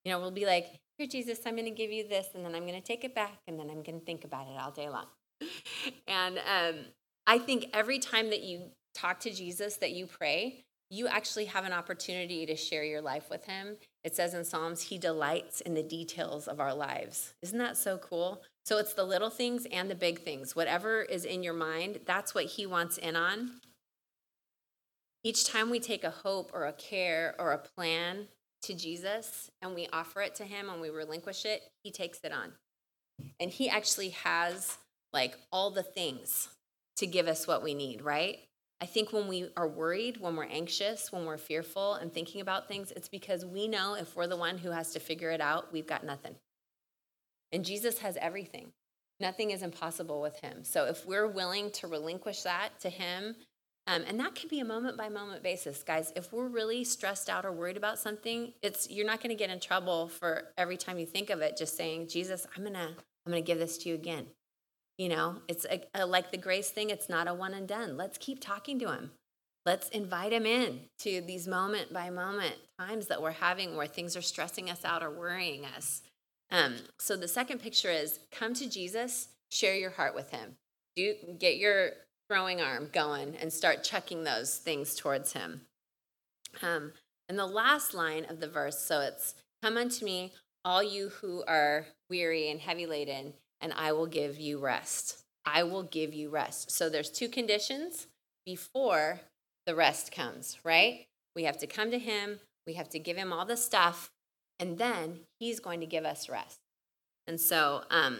You 0.03 0.11
know, 0.11 0.19
we'll 0.19 0.31
be 0.31 0.45
like, 0.45 0.67
Here, 1.01 1.07
Jesus, 1.07 1.39
I'm 1.47 1.55
going 1.55 1.65
to 1.65 1.71
give 1.71 1.91
you 1.91 2.07
this, 2.07 2.27
and 2.35 2.45
then 2.45 2.53
I'm 2.53 2.61
going 2.61 2.79
to 2.79 2.87
take 2.87 3.03
it 3.03 3.15
back, 3.15 3.39
and 3.47 3.59
then 3.59 3.71
I'm 3.71 3.81
going 3.81 3.99
to 3.99 4.05
think 4.05 4.23
about 4.23 4.45
it 4.45 4.61
all 4.61 4.69
day 4.69 4.87
long. 4.87 5.07
and 6.07 6.37
um, 6.37 6.85
I 7.25 7.39
think 7.39 7.65
every 7.73 7.97
time 7.97 8.29
that 8.29 8.43
you 8.43 8.69
talk 8.93 9.19
to 9.21 9.31
Jesus, 9.31 9.77
that 9.77 9.93
you 9.93 10.05
pray, 10.05 10.63
you 10.91 11.07
actually 11.07 11.45
have 11.45 11.65
an 11.65 11.73
opportunity 11.73 12.45
to 12.45 12.55
share 12.55 12.83
your 12.83 13.01
life 13.01 13.31
with 13.31 13.45
him. 13.45 13.77
It 14.03 14.15
says 14.15 14.35
in 14.35 14.45
Psalms, 14.45 14.83
he 14.83 14.99
delights 14.99 15.59
in 15.61 15.73
the 15.73 15.81
details 15.81 16.47
of 16.47 16.59
our 16.59 16.75
lives. 16.75 17.33
Isn't 17.41 17.57
that 17.57 17.77
so 17.77 17.97
cool? 17.97 18.43
So 18.65 18.77
it's 18.77 18.93
the 18.93 19.03
little 19.03 19.31
things 19.31 19.65
and 19.71 19.89
the 19.89 19.95
big 19.95 20.19
things. 20.19 20.55
Whatever 20.55 21.01
is 21.01 21.25
in 21.25 21.41
your 21.41 21.55
mind, 21.55 22.01
that's 22.05 22.35
what 22.35 22.45
he 22.45 22.67
wants 22.67 22.99
in 22.99 23.15
on. 23.15 23.53
Each 25.23 25.47
time 25.47 25.71
we 25.71 25.79
take 25.79 26.03
a 26.03 26.11
hope 26.11 26.51
or 26.53 26.67
a 26.67 26.73
care 26.73 27.33
or 27.39 27.53
a 27.53 27.57
plan 27.57 28.27
to 28.63 28.73
Jesus 28.73 29.49
and 29.61 29.75
we 29.75 29.87
offer 29.91 30.21
it 30.21 30.35
to 30.35 30.43
him 30.43 30.69
and 30.69 30.81
we 30.81 30.89
relinquish 30.89 31.45
it, 31.45 31.61
he 31.83 31.91
takes 31.91 32.19
it 32.23 32.31
on. 32.31 32.53
And 33.39 33.51
he 33.51 33.69
actually 33.69 34.09
has 34.09 34.77
like 35.13 35.37
all 35.51 35.71
the 35.71 35.83
things 35.83 36.49
to 36.97 37.07
give 37.07 37.27
us 37.27 37.47
what 37.47 37.63
we 37.63 37.73
need, 37.73 38.01
right? 38.01 38.39
I 38.81 38.85
think 38.85 39.13
when 39.13 39.27
we 39.27 39.49
are 39.55 39.67
worried, 39.67 40.17
when 40.17 40.35
we're 40.35 40.45
anxious, 40.45 41.11
when 41.11 41.25
we're 41.25 41.37
fearful 41.37 41.93
and 41.95 42.11
thinking 42.11 42.41
about 42.41 42.67
things, 42.67 42.91
it's 42.95 43.09
because 43.09 43.45
we 43.45 43.67
know 43.67 43.93
if 43.93 44.15
we're 44.15 44.27
the 44.27 44.37
one 44.37 44.57
who 44.57 44.71
has 44.71 44.91
to 44.93 44.99
figure 44.99 45.29
it 45.29 45.41
out, 45.41 45.71
we've 45.71 45.85
got 45.85 46.03
nothing. 46.03 46.35
And 47.51 47.63
Jesus 47.63 47.99
has 47.99 48.17
everything. 48.17 48.71
Nothing 49.19 49.51
is 49.51 49.61
impossible 49.61 50.19
with 50.19 50.39
him. 50.39 50.63
So 50.63 50.85
if 50.85 51.05
we're 51.05 51.27
willing 51.27 51.69
to 51.71 51.87
relinquish 51.87 52.41
that 52.41 52.79
to 52.79 52.89
him, 52.89 53.35
um, 53.87 54.03
and 54.07 54.19
that 54.19 54.35
can 54.35 54.47
be 54.47 54.59
a 54.59 54.65
moment 54.65 54.97
by 54.97 55.09
moment 55.09 55.41
basis, 55.41 55.83
guys. 55.83 56.13
If 56.15 56.31
we're 56.31 56.47
really 56.47 56.83
stressed 56.83 57.29
out 57.29 57.45
or 57.45 57.51
worried 57.51 57.77
about 57.77 57.97
something, 57.97 58.53
it's 58.61 58.89
you're 58.89 59.05
not 59.05 59.21
going 59.21 59.35
to 59.35 59.39
get 59.39 59.49
in 59.49 59.59
trouble 59.59 60.07
for 60.07 60.49
every 60.57 60.77
time 60.77 60.99
you 60.99 61.05
think 61.05 61.29
of 61.29 61.41
it. 61.41 61.57
Just 61.57 61.75
saying, 61.75 62.07
Jesus, 62.07 62.45
I'm 62.55 62.63
gonna 62.63 62.95
I'm 63.25 63.31
gonna 63.31 63.41
give 63.41 63.59
this 63.59 63.77
to 63.79 63.89
you 63.89 63.95
again. 63.95 64.27
You 64.97 65.09
know, 65.09 65.37
it's 65.47 65.65
a, 65.65 65.81
a, 65.95 66.05
like 66.05 66.31
the 66.31 66.37
grace 66.37 66.69
thing, 66.69 66.91
it's 66.91 67.09
not 67.09 67.27
a 67.27 67.33
one 67.33 67.55
and 67.55 67.67
done. 67.67 67.97
Let's 67.97 68.19
keep 68.19 68.39
talking 68.39 68.77
to 68.79 68.91
him. 68.91 69.11
Let's 69.65 69.89
invite 69.89 70.33
him 70.33 70.45
in 70.45 70.81
to 70.99 71.21
these 71.21 71.47
moment 71.47 71.91
by 71.93 72.09
moment 72.09 72.55
times 72.79 73.07
that 73.07 73.21
we're 73.21 73.31
having 73.31 73.75
where 73.75 73.87
things 73.87 74.15
are 74.15 74.21
stressing 74.21 74.69
us 74.69 74.85
out 74.85 75.03
or 75.03 75.09
worrying 75.09 75.65
us. 75.65 76.01
Um, 76.51 76.75
so 76.99 77.15
the 77.15 77.27
second 77.27 77.59
picture 77.61 77.89
is 77.89 78.19
come 78.31 78.53
to 78.55 78.69
Jesus, 78.69 79.29
share 79.49 79.75
your 79.75 79.91
heart 79.91 80.13
with 80.13 80.31
him. 80.31 80.57
Do 80.95 81.15
get 81.39 81.57
your 81.57 81.91
throwing 82.31 82.61
arm 82.61 82.87
going 82.93 83.35
and 83.41 83.51
start 83.51 83.83
chucking 83.83 84.23
those 84.23 84.55
things 84.55 84.95
towards 84.95 85.33
him. 85.33 85.59
Um, 86.63 86.93
and 87.27 87.37
the 87.37 87.45
last 87.45 87.93
line 87.93 88.25
of 88.29 88.39
the 88.39 88.47
verse, 88.47 88.79
so 88.79 89.01
it's 89.01 89.35
come 89.61 89.75
unto 89.75 90.05
me, 90.05 90.31
all 90.63 90.81
you 90.81 91.09
who 91.09 91.43
are 91.45 91.87
weary 92.09 92.49
and 92.49 92.61
heavy 92.61 92.85
laden, 92.85 93.33
and 93.59 93.73
I 93.73 93.91
will 93.91 94.07
give 94.07 94.39
you 94.39 94.59
rest. 94.59 95.23
I 95.45 95.63
will 95.63 95.83
give 95.83 96.13
you 96.13 96.29
rest. 96.29 96.71
So 96.71 96.87
there's 96.87 97.09
two 97.09 97.27
conditions 97.27 98.07
before 98.45 99.19
the 99.65 99.75
rest 99.75 100.13
comes, 100.13 100.57
right? 100.63 101.07
We 101.35 101.43
have 101.43 101.57
to 101.57 101.67
come 101.67 101.91
to 101.91 101.99
him, 101.99 102.39
we 102.65 102.75
have 102.75 102.87
to 102.91 102.99
give 102.99 103.17
him 103.17 103.33
all 103.33 103.45
the 103.45 103.57
stuff, 103.57 104.09
and 104.57 104.77
then 104.77 105.19
he's 105.37 105.59
going 105.59 105.81
to 105.81 105.85
give 105.85 106.05
us 106.05 106.29
rest. 106.29 106.59
And 107.27 107.41
so, 107.41 107.83
um, 107.91 108.19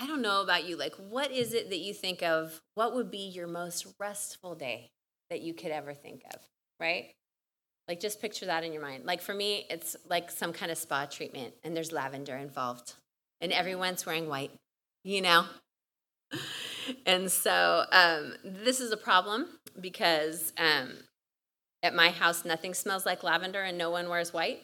I 0.00 0.06
don't 0.06 0.22
know 0.22 0.40
about 0.40 0.66
you. 0.66 0.76
Like, 0.76 0.94
what 0.94 1.30
is 1.30 1.52
it 1.52 1.68
that 1.68 1.78
you 1.78 1.92
think 1.92 2.22
of? 2.22 2.60
What 2.74 2.94
would 2.94 3.10
be 3.10 3.18
your 3.18 3.46
most 3.46 3.86
restful 3.98 4.54
day 4.54 4.92
that 5.28 5.42
you 5.42 5.52
could 5.52 5.70
ever 5.70 5.92
think 5.92 6.22
of, 6.32 6.40
right? 6.80 7.12
Like, 7.86 8.00
just 8.00 8.20
picture 8.20 8.46
that 8.46 8.64
in 8.64 8.72
your 8.72 8.80
mind. 8.80 9.04
Like, 9.04 9.20
for 9.20 9.34
me, 9.34 9.66
it's 9.68 9.96
like 10.08 10.30
some 10.30 10.54
kind 10.54 10.72
of 10.72 10.78
spa 10.78 11.04
treatment, 11.04 11.52
and 11.62 11.76
there's 11.76 11.92
lavender 11.92 12.36
involved 12.36 12.94
and 13.40 13.52
everyone's 13.52 14.06
wearing 14.06 14.28
white, 14.28 14.52
you 15.04 15.20
know? 15.22 15.44
And 17.06 17.30
so 17.30 17.84
um, 17.92 18.34
this 18.42 18.80
is 18.80 18.90
a 18.90 18.96
problem 18.96 19.46
because 19.80 20.52
um, 20.58 20.94
at 21.84 21.94
my 21.94 22.10
house, 22.10 22.44
nothing 22.44 22.74
smells 22.74 23.06
like 23.06 23.22
lavender 23.22 23.62
and 23.62 23.78
no 23.78 23.90
one 23.90 24.08
wears 24.08 24.32
white. 24.32 24.62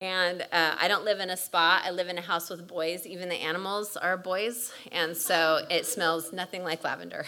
And 0.00 0.42
uh, 0.52 0.76
I 0.80 0.88
don't 0.88 1.04
live 1.04 1.20
in 1.20 1.28
a 1.28 1.36
spa. 1.36 1.82
I 1.84 1.90
live 1.90 2.08
in 2.08 2.16
a 2.16 2.22
house 2.22 2.48
with 2.48 2.66
boys. 2.66 3.06
Even 3.06 3.28
the 3.28 3.36
animals 3.36 3.96
are 3.96 4.16
boys. 4.16 4.72
And 4.90 5.14
so 5.16 5.60
it 5.68 5.84
smells 5.84 6.32
nothing 6.32 6.64
like 6.64 6.82
lavender. 6.82 7.26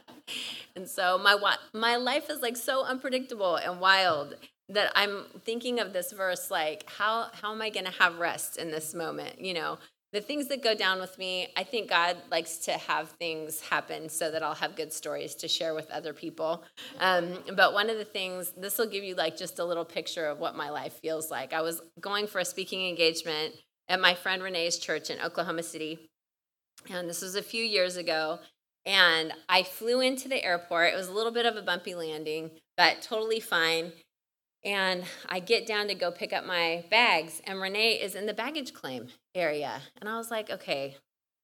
and 0.76 0.88
so 0.88 1.18
my, 1.18 1.56
my 1.72 1.96
life 1.96 2.28
is 2.28 2.42
like 2.42 2.58
so 2.58 2.84
unpredictable 2.84 3.56
and 3.56 3.80
wild 3.80 4.34
that 4.68 4.92
I'm 4.94 5.24
thinking 5.44 5.78
of 5.78 5.92
this 5.92 6.12
verse 6.12 6.50
like 6.50 6.88
how 6.88 7.28
how 7.42 7.52
am 7.52 7.60
I 7.60 7.68
going 7.68 7.84
to 7.84 7.92
have 7.92 8.18
rest 8.18 8.56
in 8.56 8.70
this 8.70 8.94
moment 8.94 9.38
you 9.40 9.52
know 9.52 9.78
the 10.14 10.20
things 10.20 10.46
that 10.46 10.62
go 10.62 10.76
down 10.76 11.00
with 11.00 11.18
me 11.18 11.48
I 11.56 11.64
think 11.64 11.90
God 11.90 12.16
likes 12.30 12.58
to 12.58 12.72
have 12.72 13.10
things 13.10 13.60
happen 13.60 14.08
so 14.08 14.30
that 14.30 14.44
I'll 14.44 14.54
have 14.54 14.76
good 14.76 14.92
stories 14.92 15.34
to 15.36 15.48
share 15.48 15.74
with 15.74 15.90
other 15.90 16.14
people. 16.14 16.62
Um, 17.00 17.40
but 17.56 17.74
one 17.74 17.90
of 17.90 17.98
the 17.98 18.04
things 18.04 18.52
this 18.56 18.78
will 18.78 18.86
give 18.86 19.02
you 19.02 19.16
like 19.16 19.36
just 19.36 19.58
a 19.58 19.64
little 19.64 19.84
picture 19.84 20.26
of 20.26 20.38
what 20.38 20.54
my 20.54 20.70
life 20.70 20.94
feels 21.02 21.32
like. 21.32 21.52
I 21.52 21.62
was 21.62 21.82
going 22.00 22.28
for 22.28 22.38
a 22.38 22.44
speaking 22.44 22.88
engagement 22.88 23.54
at 23.88 24.00
my 24.00 24.14
friend 24.14 24.40
Renee's 24.40 24.78
church 24.78 25.10
in 25.10 25.20
Oklahoma 25.20 25.64
City 25.64 25.98
and 26.88 27.10
this 27.10 27.20
was 27.20 27.34
a 27.34 27.42
few 27.42 27.64
years 27.64 27.96
ago 27.96 28.38
and 28.86 29.32
I 29.48 29.64
flew 29.64 30.00
into 30.00 30.28
the 30.28 30.44
airport. 30.44 30.92
It 30.92 30.96
was 30.96 31.08
a 31.08 31.12
little 31.12 31.32
bit 31.32 31.44
of 31.44 31.56
a 31.56 31.62
bumpy 31.62 31.96
landing 31.96 32.52
but 32.76 33.02
totally 33.02 33.40
fine 33.40 33.92
and 34.64 35.04
I 35.28 35.40
get 35.40 35.66
down 35.66 35.88
to 35.88 35.94
go 35.94 36.10
pick 36.10 36.32
up 36.32 36.44
my 36.44 36.84
bags, 36.90 37.40
and 37.46 37.60
Renee 37.60 37.94
is 37.94 38.14
in 38.14 38.26
the 38.26 38.34
baggage 38.34 38.72
claim 38.72 39.08
area. 39.34 39.80
And 40.00 40.08
I 40.08 40.16
was 40.16 40.30
like, 40.30 40.50
okay, 40.50 40.96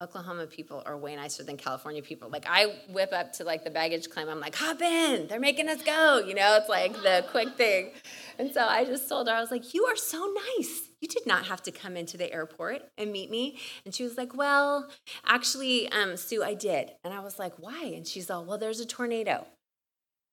Oklahoma 0.03 0.47
people 0.47 0.83
are 0.87 0.97
way 0.97 1.15
nicer 1.15 1.43
than 1.43 1.59
California 1.59 2.01
people. 2.01 2.31
Like 2.31 2.47
I 2.49 2.75
whip 2.89 3.13
up 3.13 3.35
to 3.35 3.45
like 3.45 3.65
the 3.65 3.71
baggage 3.71 4.09
claim. 4.09 4.29
I'm 4.31 4.41
like, 4.41 4.55
hop 4.55 4.81
in. 4.81 5.27
They're 5.27 5.39
making 5.39 5.69
us 5.69 5.83
go. 5.83 6.23
You 6.27 6.35
know, 6.35 6.57
it's 6.59 6.71
like 6.71 6.95
the 6.95 7.25
quick 7.31 7.55
thing. 7.57 7.91
And 8.39 8.51
so 8.51 8.65
I 8.65 8.87
just 8.87 9.09
told 9.09 9.29
her, 9.29 9.35
I 9.35 9.41
was 9.41 9.51
like, 9.51 9.75
you 9.75 9.85
are 9.85 9.97
so 9.97 10.33
nice. 10.57 10.89
You 11.03 11.09
did 11.09 11.27
not 11.27 11.47
have 11.47 11.63
to 11.65 11.71
come 11.71 11.99
into 11.99 12.17
the 12.17 12.33
airport 12.33 12.83
and 12.97 13.13
meet 13.13 13.31
me. 13.31 13.59
And 13.85 13.95
she 13.95 14.03
was 14.03 14.17
like, 14.17 14.35
well, 14.35 14.89
actually, 15.27 15.91
um, 15.93 16.17
Sue, 16.17 16.43
I 16.43 16.55
did. 16.55 16.93
And 17.05 17.13
I 17.13 17.21
was 17.21 17.39
like, 17.39 17.59
why? 17.59 17.93
And 17.95 18.07
she's 18.07 18.31
all, 18.31 18.45
well, 18.45 18.59
there's 18.59 18.81
a 18.81 18.87
tornado. 18.87 19.47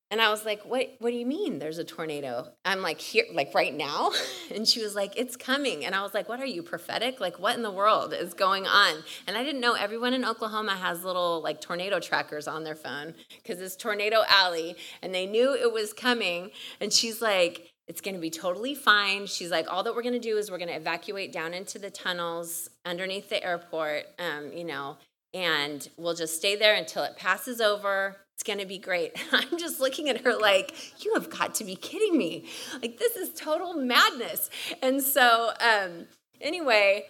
And 0.10 0.22
I 0.22 0.30
was 0.30 0.46
like, 0.46 0.62
what, 0.64 0.96
what 1.00 1.12
do 1.12 1.18
you 1.18 1.26
mean 1.26 1.60
there's 1.60 1.80
a 1.80 1.84
tornado? 1.84 2.48
I'm 2.64 2.82
like, 2.82 3.02
here, 3.02 3.26
like 3.34 3.54
right 3.54 3.74
now? 3.74 4.12
And 4.50 4.66
she 4.66 4.82
was 4.82 4.96
like, 4.96 5.12
it's 5.18 5.36
coming. 5.36 5.84
And 5.84 5.94
I 5.94 6.02
was 6.02 6.14
like, 6.14 6.30
what 6.30 6.40
are 6.40 6.46
you, 6.46 6.64
prophetic? 6.64 7.20
Like, 7.20 7.38
what 7.38 7.58
in 7.58 7.64
the 7.64 7.72
world 7.72 8.14
is 8.14 8.34
going 8.34 8.66
on? 8.66 9.04
And 9.28 9.36
I 9.36 9.44
didn't 9.44 9.60
know 9.60 9.74
everyone 9.74 10.14
in 10.14 10.24
Oklahoma 10.24 10.72
has 10.72 11.04
little 11.04 11.42
like 11.42 11.60
tornado 11.60 12.00
trackers 12.00 12.48
on 12.48 12.64
their 12.64 12.76
phone 12.76 13.14
because 13.44 13.60
it's 13.60 13.76
Tornado 13.76 14.24
Alley. 14.30 14.78
And 15.02 15.14
they 15.14 15.26
knew 15.26 15.54
it 15.54 15.74
was 15.74 15.92
coming. 15.92 16.52
And 16.80 16.94
she's 16.94 17.22
like, 17.22 17.74
it's 17.88 18.00
going 18.00 18.16
to 18.16 18.22
be 18.22 18.30
totally 18.30 18.74
fine. 18.74 19.26
She's 19.26 19.52
like, 19.52 19.72
all 19.72 19.84
that 19.84 19.94
we're 19.94 20.02
going 20.02 20.14
to 20.14 20.20
do 20.20 20.38
is 20.38 20.50
we're 20.50 20.58
going 20.58 20.70
to 20.70 20.76
evacuate 20.76 21.34
down 21.34 21.54
into 21.54 21.78
the 21.78 21.90
tunnels 21.90 22.70
underneath 22.86 23.30
the 23.30 23.44
airport, 23.44 24.06
um, 24.18 24.54
you 24.54 24.64
know, 24.64 24.98
and 25.34 25.90
we'll 25.98 26.16
just 26.16 26.38
stay 26.38 26.56
there 26.56 26.76
until 26.76 27.04
it 27.04 27.18
passes 27.18 27.60
over 27.60 28.16
it's 28.38 28.44
going 28.44 28.60
to 28.60 28.68
be 28.68 28.78
great. 28.78 29.14
I'm 29.32 29.58
just 29.58 29.80
looking 29.80 30.10
at 30.10 30.22
her 30.22 30.36
like, 30.36 31.04
you 31.04 31.16
have 31.16 31.28
got 31.28 31.56
to 31.56 31.64
be 31.64 31.76
kidding 31.76 32.16
me. 32.16 32.46
Like, 32.84 33.00
this 33.00 33.16
is 33.16 33.34
total 33.34 33.74
madness. 33.74 34.52
And 34.84 35.02
so, 35.02 35.54
um, 35.60 36.06
anyway, 36.40 37.08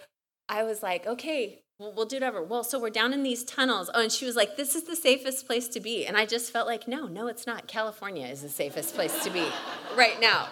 I 0.48 0.62
was 0.62 0.82
like, 0.82 1.06
okay, 1.06 1.60
we'll, 1.78 1.92
we'll 1.92 2.06
do 2.06 2.16
whatever. 2.16 2.42
Well, 2.42 2.64
so 2.64 2.80
we're 2.80 2.88
down 2.88 3.12
in 3.12 3.24
these 3.24 3.44
tunnels. 3.44 3.90
Oh, 3.92 4.00
and 4.00 4.10
she 4.10 4.24
was 4.24 4.36
like, 4.36 4.56
this 4.56 4.74
is 4.74 4.84
the 4.84 4.96
safest 4.96 5.46
place 5.46 5.68
to 5.68 5.80
be. 5.80 6.06
And 6.06 6.16
I 6.16 6.24
just 6.24 6.50
felt 6.50 6.66
like, 6.66 6.88
no, 6.88 7.06
no, 7.06 7.26
it's 7.26 7.46
not. 7.46 7.68
California 7.68 8.26
is 8.26 8.40
the 8.40 8.48
safest 8.48 8.94
place 8.94 9.22
to 9.22 9.28
be 9.28 9.46
right 9.98 10.18
now. 10.22 10.48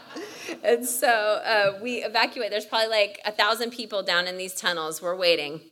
And 0.62 0.84
so 0.84 1.08
uh, 1.08 1.78
we 1.82 2.04
evacuate. 2.04 2.50
There's 2.50 2.66
probably 2.66 2.88
like 2.90 3.18
a 3.24 3.32
thousand 3.32 3.70
people 3.70 4.02
down 4.02 4.26
in 4.26 4.36
these 4.36 4.54
tunnels. 4.54 5.00
We're 5.00 5.16
waiting. 5.16 5.62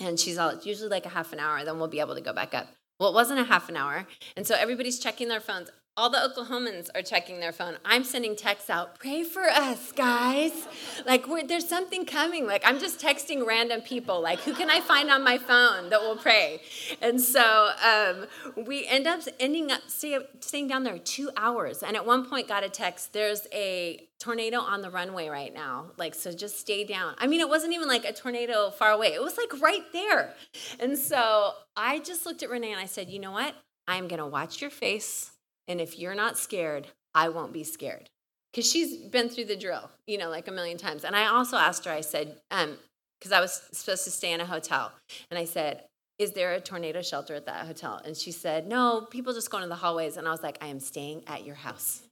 And 0.00 0.18
she's 0.18 0.38
all, 0.38 0.58
usually 0.62 0.88
like 0.88 1.04
a 1.04 1.10
half 1.10 1.34
an 1.34 1.38
hour, 1.38 1.66
then 1.66 1.78
we'll 1.78 1.88
be 1.88 2.00
able 2.00 2.14
to 2.14 2.22
go 2.22 2.32
back 2.32 2.54
up. 2.54 2.68
Well, 3.02 3.10
it 3.10 3.14
wasn't 3.14 3.40
a 3.40 3.44
half 3.44 3.68
an 3.68 3.76
hour. 3.76 4.06
And 4.36 4.46
so 4.46 4.54
everybody's 4.54 5.00
checking 5.00 5.26
their 5.26 5.40
phones 5.40 5.72
all 5.94 6.08
the 6.08 6.16
Oklahomans 6.16 6.88
are 6.94 7.02
checking 7.02 7.38
their 7.40 7.52
phone. 7.52 7.76
I'm 7.84 8.02
sending 8.02 8.34
texts 8.34 8.70
out, 8.70 8.98
pray 8.98 9.24
for 9.24 9.42
us, 9.42 9.92
guys. 9.92 10.66
Like, 11.04 11.26
there's 11.48 11.68
something 11.68 12.06
coming. 12.06 12.46
Like, 12.46 12.62
I'm 12.64 12.78
just 12.78 12.98
texting 12.98 13.46
random 13.46 13.82
people, 13.82 14.22
like, 14.22 14.40
who 14.40 14.54
can 14.54 14.70
I 14.70 14.80
find 14.80 15.10
on 15.10 15.22
my 15.22 15.36
phone 15.36 15.90
that 15.90 16.00
will 16.00 16.16
pray? 16.16 16.62
And 17.02 17.20
so 17.20 17.70
um, 17.84 18.26
we 18.64 18.86
end 18.86 19.06
up 19.06 19.20
ending 19.38 19.70
up 19.70 19.82
stay, 19.88 20.18
staying 20.40 20.68
down 20.68 20.84
there 20.84 20.96
two 20.98 21.30
hours. 21.36 21.82
And 21.82 21.94
at 21.94 22.06
one 22.06 22.24
point, 22.24 22.48
got 22.48 22.64
a 22.64 22.70
text, 22.70 23.12
there's 23.12 23.46
a 23.52 24.08
tornado 24.18 24.60
on 24.60 24.80
the 24.80 24.90
runway 24.90 25.28
right 25.28 25.52
now. 25.52 25.90
Like, 25.98 26.14
so 26.14 26.32
just 26.32 26.58
stay 26.58 26.84
down. 26.84 27.16
I 27.18 27.26
mean, 27.26 27.40
it 27.40 27.48
wasn't 27.50 27.74
even 27.74 27.88
like 27.88 28.06
a 28.06 28.14
tornado 28.14 28.70
far 28.70 28.92
away, 28.92 29.08
it 29.08 29.22
was 29.22 29.36
like 29.36 29.60
right 29.60 29.84
there. 29.92 30.32
And 30.80 30.96
so 30.96 31.52
I 31.76 31.98
just 31.98 32.24
looked 32.24 32.42
at 32.42 32.48
Renee 32.48 32.72
and 32.72 32.80
I 32.80 32.86
said, 32.86 33.10
you 33.10 33.18
know 33.18 33.32
what? 33.32 33.54
I'm 33.86 34.08
to 34.08 34.26
watch 34.26 34.62
your 34.62 34.70
face 34.70 35.31
and 35.68 35.80
if 35.80 35.98
you're 35.98 36.14
not 36.14 36.38
scared, 36.38 36.88
I 37.14 37.28
won't 37.28 37.52
be 37.52 37.64
scared. 37.64 38.10
Because 38.52 38.70
she's 38.70 38.96
been 39.08 39.28
through 39.28 39.46
the 39.46 39.56
drill, 39.56 39.90
you 40.06 40.18
know, 40.18 40.28
like 40.28 40.46
a 40.46 40.52
million 40.52 40.76
times. 40.76 41.04
And 41.04 41.16
I 41.16 41.26
also 41.26 41.56
asked 41.56 41.86
her, 41.86 41.90
I 41.90 42.02
said, 42.02 42.36
um, 42.50 42.76
because 43.18 43.32
I 43.32 43.40
was 43.40 43.62
supposed 43.72 44.04
to 44.04 44.10
stay 44.10 44.32
in 44.32 44.40
a 44.40 44.44
hotel. 44.44 44.92
And 45.30 45.38
I 45.38 45.44
said, 45.44 45.84
Is 46.18 46.32
there 46.32 46.52
a 46.54 46.60
tornado 46.60 47.02
shelter 47.02 47.34
at 47.34 47.46
that 47.46 47.66
hotel? 47.66 48.00
And 48.04 48.16
she 48.16 48.32
said, 48.32 48.66
No, 48.66 49.06
people 49.10 49.32
just 49.32 49.50
go 49.50 49.58
into 49.58 49.68
the 49.68 49.76
hallways. 49.76 50.16
And 50.16 50.26
I 50.26 50.32
was 50.32 50.42
like, 50.42 50.58
I 50.60 50.66
am 50.66 50.80
staying 50.80 51.22
at 51.28 51.46
your 51.46 51.54
house. 51.54 52.02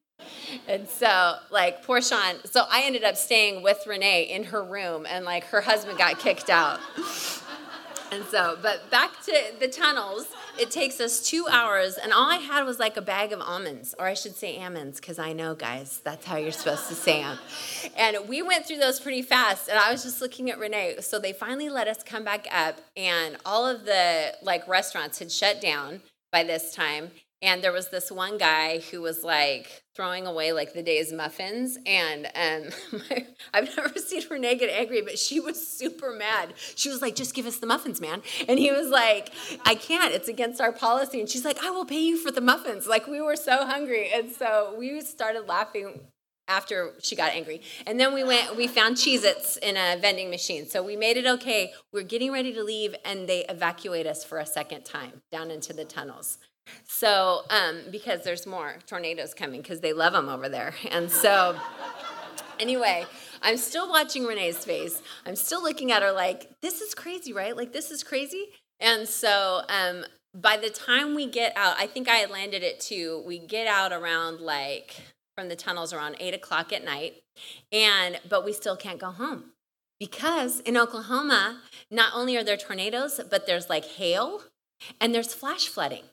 And 0.69 0.88
so, 0.88 1.37
like, 1.50 1.85
poor 1.85 2.00
Sean. 2.00 2.37
So 2.45 2.64
I 2.71 2.83
ended 2.85 3.04
up 3.04 3.16
staying 3.16 3.62
with 3.62 3.85
Renee 3.87 4.25
in 4.25 4.45
her 4.45 4.62
room, 4.62 5.07
and 5.09 5.25
like 5.25 5.45
her 5.45 5.62
husband 5.62 5.99
got 5.99 6.19
kicked 6.19 6.50
out. 6.50 6.78
And 8.12 8.25
so, 8.25 8.59
but 8.61 8.90
back 8.90 9.23
to 9.26 9.33
the 9.61 9.69
tunnels, 9.69 10.26
it 10.59 10.71
takes 10.71 11.00
us 11.00 11.23
two 11.23 11.47
hours, 11.50 11.97
and 11.97 12.12
all 12.12 12.29
I 12.29 12.37
had 12.37 12.64
was 12.64 12.79
like 12.79 12.97
a 12.97 13.02
bag 13.02 13.33
of 13.33 13.40
almonds, 13.40 13.95
or 13.99 14.07
I 14.07 14.14
should 14.14 14.35
say 14.35 14.59
almonds, 14.61 14.99
because 15.00 15.19
I 15.19 15.33
know, 15.33 15.55
guys, 15.55 16.00
that's 16.05 16.26
how 16.26 16.37
you're 16.37 16.50
supposed 16.50 16.88
to 16.88 16.95
say 16.95 17.23
them. 17.23 17.38
And 17.97 18.29
we 18.29 18.43
went 18.43 18.67
through 18.67 18.79
those 18.79 18.99
pretty 18.99 19.23
fast, 19.23 19.69
and 19.69 19.79
I 19.79 19.93
was 19.93 20.02
just 20.02 20.21
looking 20.21 20.50
at 20.50 20.59
Renee. 20.59 20.97
So 21.00 21.19
they 21.21 21.33
finally 21.33 21.69
let 21.69 21.87
us 21.87 22.02
come 22.02 22.25
back 22.25 22.47
up, 22.52 22.79
and 22.97 23.37
all 23.47 23.67
of 23.67 23.85
the 23.85 24.35
like 24.43 24.67
restaurants 24.67 25.21
had 25.21 25.31
shut 25.31 25.61
down 25.61 26.02
by 26.33 26.43
this 26.43 26.75
time. 26.75 27.12
And 27.43 27.65
there 27.65 27.73
was 27.73 27.89
this 27.89 28.13
one 28.13 28.37
guy 28.37 28.81
who 28.81 29.01
was 29.01 29.25
like 29.25 29.83
throwing 29.95 30.27
away 30.27 30.53
like 30.53 30.75
the 30.75 30.83
day's 30.83 31.13
muffins. 31.13 31.79
And 31.87 32.27
um, 32.27 33.01
my, 33.11 33.27
I've 33.55 33.75
never 33.77 33.99
seen 33.99 34.23
Renee 34.31 34.57
get 34.57 34.71
angry, 34.71 35.01
but 35.01 35.19
she 35.19 35.41
was 35.41 35.67
super 35.67 36.13
mad. 36.13 36.53
She 36.75 36.91
was 36.91 37.01
like, 37.01 37.17
just 37.17 37.35
give 37.35 37.47
us 37.47 37.57
the 37.57 37.67
muffins, 37.67 38.01
man. 38.01 38.23
And 38.47 38.59
he 38.59 38.71
was 38.71 38.89
like, 38.89 39.33
I 39.65 39.75
can't. 39.75 40.13
It's 40.13 40.29
against 40.29 40.61
our 40.61 40.73
policy. 40.73 41.21
And 41.21 41.29
she's 41.29 41.45
like, 41.45 41.63
I 41.65 41.71
will 41.71 41.87
pay 41.87 42.01
you 42.01 42.19
for 42.19 42.31
the 42.31 42.43
muffins. 42.43 42.87
Like 42.87 43.07
we 43.07 43.21
were 43.23 43.37
so 43.37 43.67
hungry. 43.67 44.11
And 44.13 44.31
so 44.31 44.75
we 44.79 45.01
started 45.01 45.49
laughing 45.49 46.01
after 46.51 46.95
she 47.01 47.17
got 47.17 47.33
angry. 47.33 47.63
And 47.87 47.99
then 47.99 48.13
we 48.13 48.25
went, 48.25 48.57
we 48.57 48.67
found 48.67 48.97
Cheez 48.97 49.25
Its 49.25 49.57
in 49.57 49.77
a 49.77 49.97
vending 49.99 50.29
machine. 50.31 50.67
So 50.67 50.83
we 50.83 50.97
made 50.97 51.17
it 51.17 51.27
okay. 51.27 51.73
We're 51.93 52.03
getting 52.03 52.33
ready 52.33 52.53
to 52.53 52.63
leave, 52.63 52.95
and 53.05 53.29
they 53.29 53.45
evacuate 53.47 54.07
us 54.07 54.25
for 54.25 54.39
a 54.39 54.47
second 54.47 54.85
time 54.85 55.23
down 55.31 55.51
into 55.51 55.73
the 55.73 55.85
tunnels. 55.85 56.39
So, 56.87 57.43
um, 57.50 57.83
because 57.91 58.25
there's 58.25 58.47
more 58.47 58.77
tornadoes 58.87 59.35
coming 59.35 59.62
because 59.62 59.81
they 59.81 59.93
love 59.93 60.12
them 60.12 60.29
over 60.29 60.49
there. 60.49 60.75
And 60.91 61.11
so, 61.11 61.56
anyway, 62.59 63.06
I'm 63.43 63.56
still 63.56 63.89
watching 63.89 64.25
Renee's 64.25 64.65
face. 64.65 65.02
I'm 65.26 65.37
still 65.37 65.63
looking 65.63 65.93
at 65.93 66.02
her 66.02 66.13
like, 66.13 66.50
this 66.61 66.80
is 66.80 66.95
crazy, 66.95 67.33
right? 67.33 67.56
Like, 67.56 67.73
this 67.73 67.91
is 67.91 68.02
crazy. 68.02 68.47
And 68.80 69.09
so, 69.09 69.63
um, 69.69 70.04
by 70.35 70.56
the 70.56 70.71
time 70.71 71.15
we 71.15 71.26
get 71.26 71.56
out, 71.56 71.76
I 71.78 71.87
think 71.87 72.09
I 72.09 72.25
landed 72.26 72.63
it 72.63 72.80
too. 72.80 73.23
We 73.26 73.39
get 73.39 73.67
out 73.67 73.93
around 73.93 74.41
like 74.41 74.97
from 75.37 75.49
the 75.49 75.56
tunnels 75.56 75.93
around 75.93 76.17
eight 76.21 76.35
o'clock 76.35 76.73
at 76.73 76.85
night, 76.85 77.23
and 77.73 78.21
but 78.28 78.45
we 78.45 78.52
still 78.52 78.76
can't 78.76 78.99
go 78.99 79.11
home 79.11 79.52
because 79.99 80.61
in 80.61 80.76
Oklahoma, 80.76 81.61
not 81.91 82.13
only 82.15 82.37
are 82.37 82.45
there 82.45 82.56
tornadoes, 82.56 83.21
but 83.30 83.47
there's 83.47 83.69
like 83.69 83.85
hail 83.85 84.43
and 85.00 85.15
there's 85.15 85.35
flash 85.35 85.69
flooding. 85.69 86.04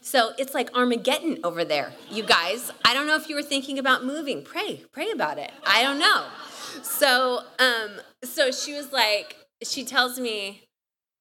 So 0.00 0.32
it's 0.38 0.54
like 0.54 0.74
Armageddon 0.74 1.40
over 1.44 1.64
there, 1.64 1.92
you 2.10 2.22
guys. 2.22 2.72
I 2.84 2.94
don't 2.94 3.06
know 3.06 3.16
if 3.16 3.28
you 3.28 3.34
were 3.36 3.42
thinking 3.42 3.78
about 3.78 4.04
moving. 4.04 4.42
Pray, 4.42 4.82
pray 4.92 5.10
about 5.10 5.38
it. 5.38 5.52
I 5.66 5.82
don't 5.82 5.98
know. 5.98 6.26
So, 6.82 7.40
um, 7.58 8.00
so 8.24 8.50
she 8.50 8.72
was 8.74 8.92
like, 8.92 9.36
she 9.62 9.84
tells 9.84 10.18
me 10.18 10.62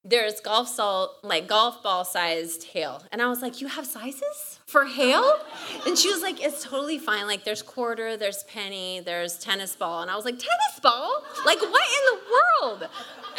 there's 0.03 0.39
golf 0.39 0.69
salt, 0.69 1.17
like 1.23 1.47
golf 1.47 1.84
ball 1.84 2.05
sized 2.05 2.63
hail, 2.63 3.03
and 3.12 3.21
I 3.21 3.27
was 3.27 3.41
like, 3.41 3.60
you 3.60 3.67
have 3.67 3.86
sizes? 3.86 4.59
For 4.69 4.86
hail? 4.86 5.39
And 5.88 5.97
she 5.97 6.12
was 6.12 6.21
like, 6.21 6.43
it's 6.43 6.63
totally 6.63 6.99
fine. 6.99 7.25
Like, 7.25 7.43
there's 7.43 7.63
quarter, 7.63 8.15
there's 8.17 8.43
penny, 8.43 8.99
there's 8.99 9.38
tennis 9.39 9.75
ball. 9.75 10.03
And 10.03 10.12
I 10.12 10.15
was 10.15 10.25
like, 10.25 10.36
tennis 10.36 10.79
ball? 10.82 11.23
Like, 11.45 11.60
what 11.60 11.69
in 11.71 12.03
the 12.12 12.19
world? 12.32 12.89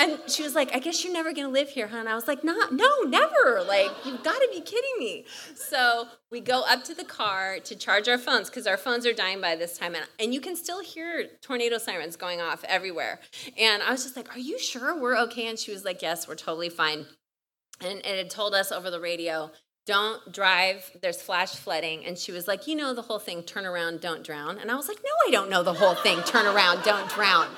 And 0.00 0.18
she 0.28 0.42
was 0.42 0.54
like, 0.54 0.74
I 0.74 0.78
guess 0.78 1.04
you're 1.04 1.12
never 1.12 1.32
gonna 1.32 1.50
live 1.50 1.68
here, 1.68 1.86
huh? 1.86 1.98
And 1.98 2.08
I 2.08 2.14
was 2.14 2.26
like, 2.26 2.42
not, 2.42 2.72
no, 2.72 2.88
never. 3.06 3.62
Like, 3.66 3.90
you've 4.04 4.22
gotta 4.24 4.48
be 4.50 4.60
kidding 4.60 4.94
me. 4.98 5.26
So 5.54 6.08
we 6.30 6.40
go 6.40 6.62
up 6.68 6.82
to 6.84 6.94
the 6.94 7.04
car 7.04 7.58
to 7.60 7.76
charge 7.76 8.08
our 8.08 8.18
phones 8.18 8.48
because 8.48 8.66
our 8.66 8.76
phones 8.76 9.06
are 9.06 9.12
dying 9.12 9.40
by 9.40 9.56
this 9.56 9.78
time. 9.78 9.94
And, 9.94 10.04
and 10.18 10.34
you 10.34 10.40
can 10.40 10.56
still 10.56 10.82
hear 10.82 11.26
tornado 11.42 11.78
sirens 11.78 12.16
going 12.16 12.40
off 12.40 12.64
everywhere. 12.64 13.20
And 13.58 13.82
I 13.82 13.92
was 13.92 14.02
just 14.02 14.16
like, 14.16 14.34
Are 14.34 14.40
you 14.40 14.58
sure 14.58 14.98
we're 14.98 15.18
okay? 15.18 15.48
And 15.48 15.58
she 15.58 15.70
was 15.70 15.84
like, 15.84 16.02
Yes, 16.02 16.26
we're 16.26 16.34
totally 16.34 16.70
fine. 16.70 17.06
And, 17.82 18.04
and 18.04 18.18
it 18.18 18.30
told 18.30 18.54
us 18.54 18.72
over 18.72 18.90
the 18.90 19.00
radio 19.00 19.50
don't 19.90 20.31
drive, 20.31 20.88
there's 21.00 21.20
flash 21.20 21.57
flooding. 21.57 22.07
And 22.07 22.16
she 22.16 22.31
was 22.31 22.46
like, 22.46 22.68
You 22.68 22.76
know 22.76 22.94
the 22.94 23.03
whole 23.03 23.18
thing, 23.18 23.42
turn 23.42 23.66
around, 23.66 24.00
don't 24.00 24.22
drown. 24.22 24.57
And 24.59 24.70
I 24.70 24.76
was 24.76 24.87
like, 24.87 24.98
No, 25.03 25.11
I 25.26 25.33
don't 25.33 25.50
know 25.50 25.64
the 25.64 25.74
whole 25.74 25.96
thing, 25.96 26.22
turn 26.22 26.46
around, 26.46 26.85
don't 26.85 27.11
drown. 27.11 27.48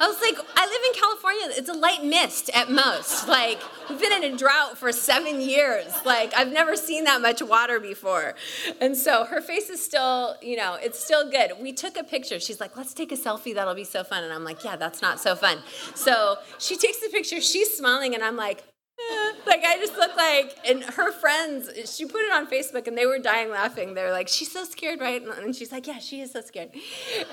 I 0.00 0.06
was 0.06 0.20
like, 0.20 0.36
I 0.54 0.66
live 0.66 0.94
in 0.94 1.00
California. 1.00 1.58
It's 1.58 1.68
a 1.68 1.72
light 1.72 2.04
mist 2.04 2.50
at 2.54 2.70
most. 2.70 3.26
Like, 3.26 3.58
we've 3.88 3.98
been 3.98 4.22
in 4.22 4.34
a 4.34 4.36
drought 4.36 4.78
for 4.78 4.92
seven 4.92 5.40
years. 5.40 5.92
Like, 6.04 6.32
I've 6.36 6.52
never 6.52 6.76
seen 6.76 7.04
that 7.04 7.20
much 7.20 7.42
water 7.42 7.80
before. 7.80 8.34
And 8.80 8.96
so 8.96 9.24
her 9.24 9.40
face 9.40 9.70
is 9.70 9.84
still, 9.84 10.36
you 10.40 10.56
know, 10.56 10.76
it's 10.80 11.02
still 11.02 11.28
good. 11.28 11.52
We 11.60 11.72
took 11.72 11.96
a 11.96 12.04
picture. 12.04 12.38
She's 12.38 12.60
like, 12.60 12.76
let's 12.76 12.94
take 12.94 13.10
a 13.10 13.16
selfie. 13.16 13.54
That'll 13.54 13.74
be 13.74 13.82
so 13.82 14.04
fun. 14.04 14.22
And 14.22 14.32
I'm 14.32 14.44
like, 14.44 14.62
yeah, 14.62 14.76
that's 14.76 15.02
not 15.02 15.18
so 15.18 15.34
fun. 15.34 15.58
So 15.96 16.36
she 16.58 16.76
takes 16.76 17.00
the 17.00 17.08
picture. 17.08 17.40
She's 17.40 17.76
smiling. 17.76 18.14
And 18.14 18.22
I'm 18.22 18.36
like, 18.36 18.62
like 19.46 19.64
I 19.64 19.76
just 19.78 19.96
look 19.96 20.16
like, 20.16 20.58
and 20.66 20.82
her 20.82 21.12
friends, 21.12 21.70
she 21.96 22.04
put 22.04 22.22
it 22.22 22.32
on 22.32 22.46
Facebook 22.46 22.86
and 22.86 22.96
they 22.96 23.06
were 23.06 23.18
dying 23.18 23.50
laughing. 23.50 23.94
They're 23.94 24.12
like, 24.12 24.28
she's 24.28 24.50
so 24.50 24.64
scared, 24.64 25.00
right? 25.00 25.22
And 25.22 25.54
she's 25.54 25.72
like, 25.72 25.86
yeah, 25.86 25.98
she 25.98 26.20
is 26.20 26.32
so 26.32 26.40
scared. 26.40 26.70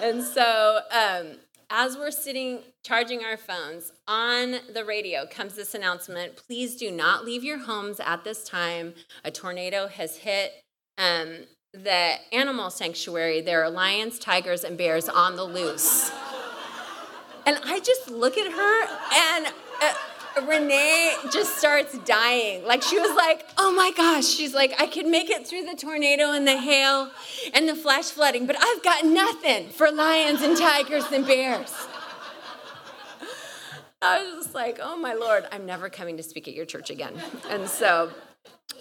And 0.02 0.24
so 0.24 0.80
um, 0.92 1.38
as 1.70 1.98
we're 1.98 2.12
sitting 2.12 2.60
charging 2.84 3.24
our 3.24 3.38
phones, 3.38 3.92
on 4.08 4.56
the 4.74 4.86
radio 4.86 5.26
comes 5.26 5.56
this 5.56 5.74
announcement 5.74 6.36
please 6.36 6.76
do 6.76 6.92
not 6.92 7.26
leave 7.26 7.44
your 7.44 7.60
homes 7.60 8.00
at 8.00 8.24
this 8.24 8.44
time. 8.44 8.94
A 9.24 9.32
tornado 9.32 9.88
has 9.88 10.18
hit 10.18 10.54
um, 10.98 11.46
the 11.74 12.16
animal 12.32 12.70
sanctuary. 12.70 13.42
There 13.42 13.64
are 13.64 13.70
lions, 13.70 14.20
tigers, 14.20 14.64
and 14.64 14.78
bears 14.78 15.10
on 15.10 15.36
the 15.36 15.44
loose. 15.44 16.12
And 17.48 17.60
I 17.64 17.80
just 17.80 18.10
look 18.10 18.38
at 18.38 18.52
her 18.52 18.88
and. 19.14 19.54
Renee 20.44 21.16
just 21.32 21.58
starts 21.58 21.98
dying. 22.00 22.66
Like 22.66 22.82
she 22.82 23.00
was 23.00 23.16
like, 23.16 23.46
oh 23.58 23.72
my 23.72 23.92
gosh. 23.96 24.26
She's 24.26 24.54
like, 24.54 24.74
I 24.80 24.88
could 24.88 25.06
make 25.06 25.30
it 25.30 25.48
through 25.48 25.64
the 25.64 25.76
tornado 25.76 26.32
and 26.32 26.48
the 26.48 26.58
hail 26.58 27.10
and 27.54 27.68
the 27.68 27.76
flash 27.76 28.06
flooding, 28.06 28.46
but 28.46 28.56
I've 28.60 28.84
got 28.84 29.06
nothing 29.06 29.70
for 29.70 29.92
lions 29.92 30.42
and 30.42 30.58
tigers 30.58 31.06
and 31.12 31.26
bears. 31.26 31.74
I 34.02 34.20
was 34.20 34.46
just 34.46 34.56
like, 34.56 34.80
oh 34.82 34.98
my 34.98 35.14
Lord, 35.14 35.46
I'm 35.52 35.66
never 35.66 35.90
coming 35.90 36.18
to 36.18 36.24
speak 36.24 36.48
at 36.48 36.54
your 36.54 36.66
church 36.66 36.90
again. 36.90 37.14
And 37.50 37.68
so 37.68 38.12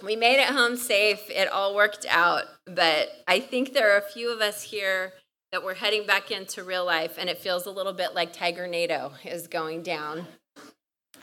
we 0.03 0.15
made 0.15 0.39
it 0.39 0.49
home 0.49 0.75
safe. 0.75 1.29
It 1.29 1.47
all 1.47 1.73
worked 1.73 2.05
out. 2.09 2.43
But 2.67 3.09
I 3.27 3.39
think 3.39 3.73
there 3.73 3.93
are 3.93 3.97
a 3.97 4.09
few 4.09 4.31
of 4.31 4.41
us 4.41 4.61
here 4.61 5.13
that 5.51 5.63
we're 5.63 5.75
heading 5.75 6.05
back 6.05 6.31
into 6.31 6.63
real 6.63 6.85
life, 6.85 7.15
and 7.17 7.29
it 7.29 7.37
feels 7.37 7.65
a 7.65 7.71
little 7.71 7.93
bit 7.93 8.13
like 8.13 8.33
Tiger 8.33 8.67
NATO 8.67 9.13
is 9.23 9.47
going 9.47 9.83
down 9.83 10.27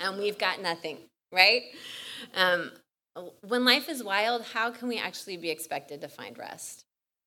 and 0.02 0.18
we've 0.18 0.38
got 0.38 0.60
nothing, 0.60 0.98
right? 1.32 1.62
Um, 2.34 2.72
when 3.46 3.64
life 3.64 3.88
is 3.88 4.02
wild, 4.02 4.42
how 4.52 4.70
can 4.70 4.88
we 4.88 4.98
actually 4.98 5.36
be 5.36 5.50
expected 5.50 6.00
to 6.00 6.08
find 6.08 6.36
rest? 6.36 6.84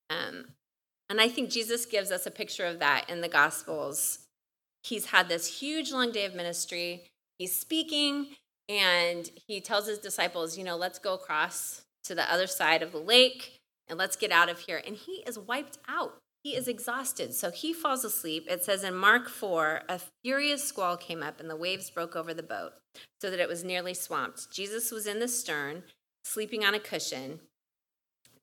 Um, 0.09 0.45
and 1.09 1.21
I 1.21 1.27
think 1.27 1.49
Jesus 1.49 1.85
gives 1.85 2.11
us 2.11 2.25
a 2.25 2.31
picture 2.31 2.65
of 2.65 2.79
that 2.79 3.09
in 3.09 3.21
the 3.21 3.27
Gospels. 3.29 4.19
He's 4.83 5.07
had 5.07 5.29
this 5.29 5.59
huge 5.59 5.91
long 5.91 6.11
day 6.11 6.25
of 6.25 6.35
ministry. 6.35 7.07
He's 7.37 7.55
speaking, 7.55 8.27
and 8.67 9.29
he 9.47 9.61
tells 9.61 9.87
his 9.87 9.99
disciples, 9.99 10.57
you 10.57 10.63
know, 10.63 10.75
let's 10.75 10.99
go 10.99 11.13
across 11.13 11.83
to 12.05 12.15
the 12.15 12.31
other 12.31 12.47
side 12.47 12.81
of 12.81 12.91
the 12.91 12.99
lake 12.99 13.59
and 13.87 13.99
let's 13.99 14.15
get 14.15 14.31
out 14.31 14.49
of 14.49 14.59
here. 14.59 14.81
And 14.85 14.95
he 14.95 15.23
is 15.27 15.37
wiped 15.37 15.77
out. 15.87 16.17
He 16.45 16.55
is 16.55 16.67
exhausted. 16.67 17.33
So 17.33 17.49
he 17.49 17.73
falls 17.73 18.05
asleep. 18.05 18.45
It 18.47 18.63
says 18.63 18.83
in 18.83 18.93
Mark 18.93 19.29
4 19.29 19.81
a 19.89 19.99
furious 20.23 20.63
squall 20.63 20.95
came 20.95 21.23
up 21.23 21.39
and 21.39 21.49
the 21.49 21.55
waves 21.55 21.89
broke 21.89 22.15
over 22.15 22.35
the 22.35 22.43
boat 22.43 22.73
so 23.19 23.31
that 23.31 23.39
it 23.39 23.49
was 23.49 23.63
nearly 23.63 23.95
swamped. 23.95 24.51
Jesus 24.51 24.91
was 24.91 25.07
in 25.07 25.17
the 25.17 25.27
stern, 25.27 25.81
sleeping 26.23 26.63
on 26.63 26.75
a 26.75 26.79
cushion. 26.79 27.39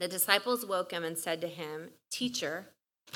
The 0.01 0.09
disciples 0.09 0.67
woke 0.67 0.91
him 0.91 1.05
and 1.05 1.17
said 1.17 1.41
to 1.43 1.47
him, 1.47 1.91
Teacher, 2.11 2.71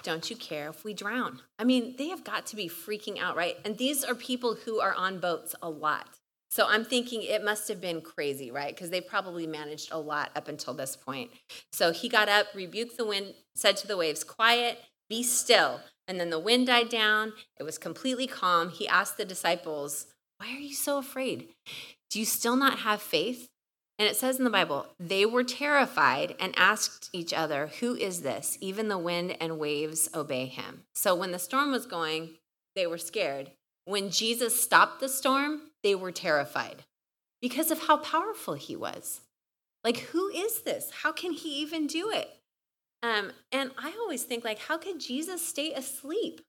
don't 0.05 0.31
you 0.31 0.37
care 0.37 0.69
if 0.69 0.85
we 0.85 0.95
drown? 0.95 1.41
I 1.59 1.65
mean, 1.65 1.97
they 1.99 2.11
have 2.11 2.23
got 2.23 2.47
to 2.47 2.57
be 2.57 2.69
freaking 2.69 3.19
out, 3.21 3.37
right? 3.37 3.57
And 3.65 3.79
these 3.79 4.05
are 4.05 4.15
people 4.15 4.55
who 4.55 4.79
are 4.79 4.95
on 4.95 5.19
boats 5.19 5.57
a 5.61 5.69
lot. 5.69 6.16
So 6.57 6.67
I'm 6.67 6.87
thinking 6.87 7.23
it 7.23 7.45
must 7.45 7.69
have 7.69 7.83
been 7.83 8.01
crazy, 8.01 8.51
right? 8.51 8.75
Because 8.75 8.89
they 8.89 9.03
probably 9.03 9.47
managed 9.47 9.93
a 9.93 9.99
lot 9.99 10.31
up 10.35 10.49
until 10.49 10.73
this 10.73 10.97
point. 10.97 11.31
So 11.71 11.93
he 11.93 12.09
got 12.09 12.31
up, 12.31 12.47
rebuked 12.55 12.97
the 12.97 13.05
wind, 13.05 13.35
said 13.55 13.77
to 13.77 13.87
the 13.87 13.99
waves, 13.99 14.25
Quiet, 14.25 14.79
be 15.11 15.23
still. 15.23 15.81
And 16.09 16.19
then 16.19 16.31
the 16.31 16.39
wind 16.39 16.69
died 16.69 16.89
down. 16.89 17.35
It 17.61 17.65
was 17.65 17.77
completely 17.77 18.27
calm. 18.27 18.71
He 18.71 18.89
asked 18.89 19.19
the 19.19 19.27
disciples, 19.27 20.07
Why 20.39 20.47
are 20.47 20.59
you 20.59 20.73
so 20.73 20.97
afraid? 20.97 21.49
Do 22.09 22.19
you 22.19 22.25
still 22.25 22.57
not 22.57 22.79
have 22.79 23.03
faith? 23.03 23.51
And 23.99 24.09
it 24.09 24.17
says 24.17 24.39
in 24.39 24.45
the 24.45 24.51
Bible, 24.51 24.87
they 24.99 25.27
were 25.27 25.45
terrified 25.45 26.37
and 26.41 26.55
asked 26.57 27.11
each 27.13 27.35
other, 27.35 27.67
Who 27.81 27.97
is 27.97 28.23
this? 28.23 28.57
Even 28.63 28.89
the 28.89 28.97
wind 28.97 29.37
and 29.43 29.59
waves 29.59 30.09
obey 30.15 30.47
him. 30.47 30.85
So 30.95 31.15
when 31.15 31.33
the 31.33 31.39
storm 31.39 31.71
was 31.71 31.85
going, 31.85 32.31
they 32.75 32.87
were 32.87 32.97
scared. 32.97 33.51
When 33.87 34.11
Jesus 34.11 34.61
stopped 34.61 35.01
the 35.01 35.09
storm, 35.09 35.71
they 35.83 35.95
were 35.95 36.13
terrified 36.13 36.83
because 37.41 37.71
of 37.71 37.87
how 37.87 37.97
powerful 37.97 38.55
he 38.55 38.75
was. 38.77 39.21
Like, 39.85 39.99
who 39.99 40.29
is 40.29 40.63
this? 40.63 40.91
How 41.03 41.13
can 41.13 41.33
he 41.33 41.61
even 41.61 41.87
do 41.87 42.11
it? 42.11 42.29
Um, 43.03 43.31
and 43.53 43.71
I 43.79 43.93
always 44.01 44.25
think, 44.25 44.45
like, 44.45 44.59
how 44.59 44.77
could 44.77 44.99
Jesus 44.99 45.47
stay 45.47 45.73
asleep 45.73 46.41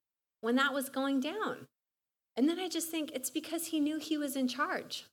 when 0.41 0.55
that 0.55 0.73
was 0.73 0.89
going 0.89 1.19
down? 1.19 1.67
And 2.35 2.49
then 2.49 2.59
I 2.59 2.69
just 2.69 2.89
think 2.89 3.11
it's 3.13 3.29
because 3.29 3.67
he 3.67 3.79
knew 3.79 3.99
he 3.99 4.17
was 4.17 4.35
in 4.35 4.47
charge. 4.47 5.05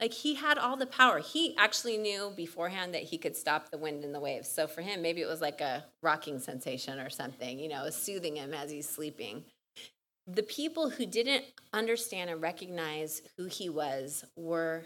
Like 0.00 0.12
he 0.12 0.34
had 0.34 0.58
all 0.58 0.76
the 0.76 0.86
power. 0.86 1.20
He 1.20 1.56
actually 1.56 1.96
knew 1.96 2.32
beforehand 2.36 2.94
that 2.94 3.04
he 3.04 3.18
could 3.18 3.36
stop 3.36 3.70
the 3.70 3.78
wind 3.78 4.04
and 4.04 4.14
the 4.14 4.20
waves. 4.20 4.48
So 4.48 4.66
for 4.66 4.82
him, 4.82 5.02
maybe 5.02 5.22
it 5.22 5.28
was 5.28 5.40
like 5.40 5.60
a 5.60 5.84
rocking 6.02 6.38
sensation 6.38 6.98
or 6.98 7.10
something, 7.10 7.58
you 7.58 7.68
know, 7.68 7.88
soothing 7.90 8.36
him 8.36 8.52
as 8.52 8.70
he's 8.70 8.88
sleeping. 8.88 9.44
The 10.26 10.42
people 10.42 10.90
who 10.90 11.06
didn't 11.06 11.44
understand 11.72 12.30
and 12.30 12.40
recognize 12.40 13.22
who 13.36 13.46
he 13.46 13.68
was 13.68 14.24
were 14.36 14.84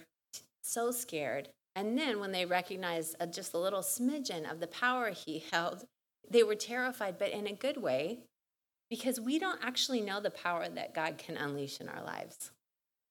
so 0.63 0.91
scared. 0.91 1.49
And 1.77 1.97
then 1.97 2.19
when 2.19 2.33
they 2.33 2.45
recognized 2.45 3.15
a, 3.21 3.27
just 3.27 3.55
a 3.55 3.59
little 3.59 3.83
smidgen 3.83 4.51
of 4.51 4.61
the 4.61 4.67
power 4.67 5.11
he 5.11 5.39
held, 5.53 5.85
they 6.29 6.43
were 6.43 6.57
terrified, 6.57 7.19
but 7.19 7.31
in 7.31 7.47
a 7.47 7.53
good 7.53 7.77
way, 7.77 8.21
because 8.91 9.21
we 9.21 9.39
don't 9.39 9.65
actually 9.65 10.01
know 10.01 10.21
the 10.21 10.31
power 10.31 10.69
that 10.69 10.95
God 10.95 11.19
can 11.19 11.37
unleash 11.37 11.81
in 11.81 11.89
our 11.89 12.03
lives 12.03 12.51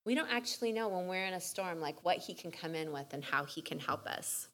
we 0.07 0.15
don't 0.15 0.31
actually 0.31 0.71
know 0.71 0.87
when 0.87 1.07
we're 1.07 1.25
in 1.25 1.33
a 1.33 1.41
storm, 1.41 1.81
like 1.81 2.05
what 2.05 2.19
he 2.19 2.33
can 2.33 2.49
come 2.49 2.75
in 2.75 2.93
with 2.93 3.13
and 3.13 3.25
how 3.25 3.43
he 3.43 3.61
can 3.61 3.77
help 3.77 4.07
us. 4.07 4.47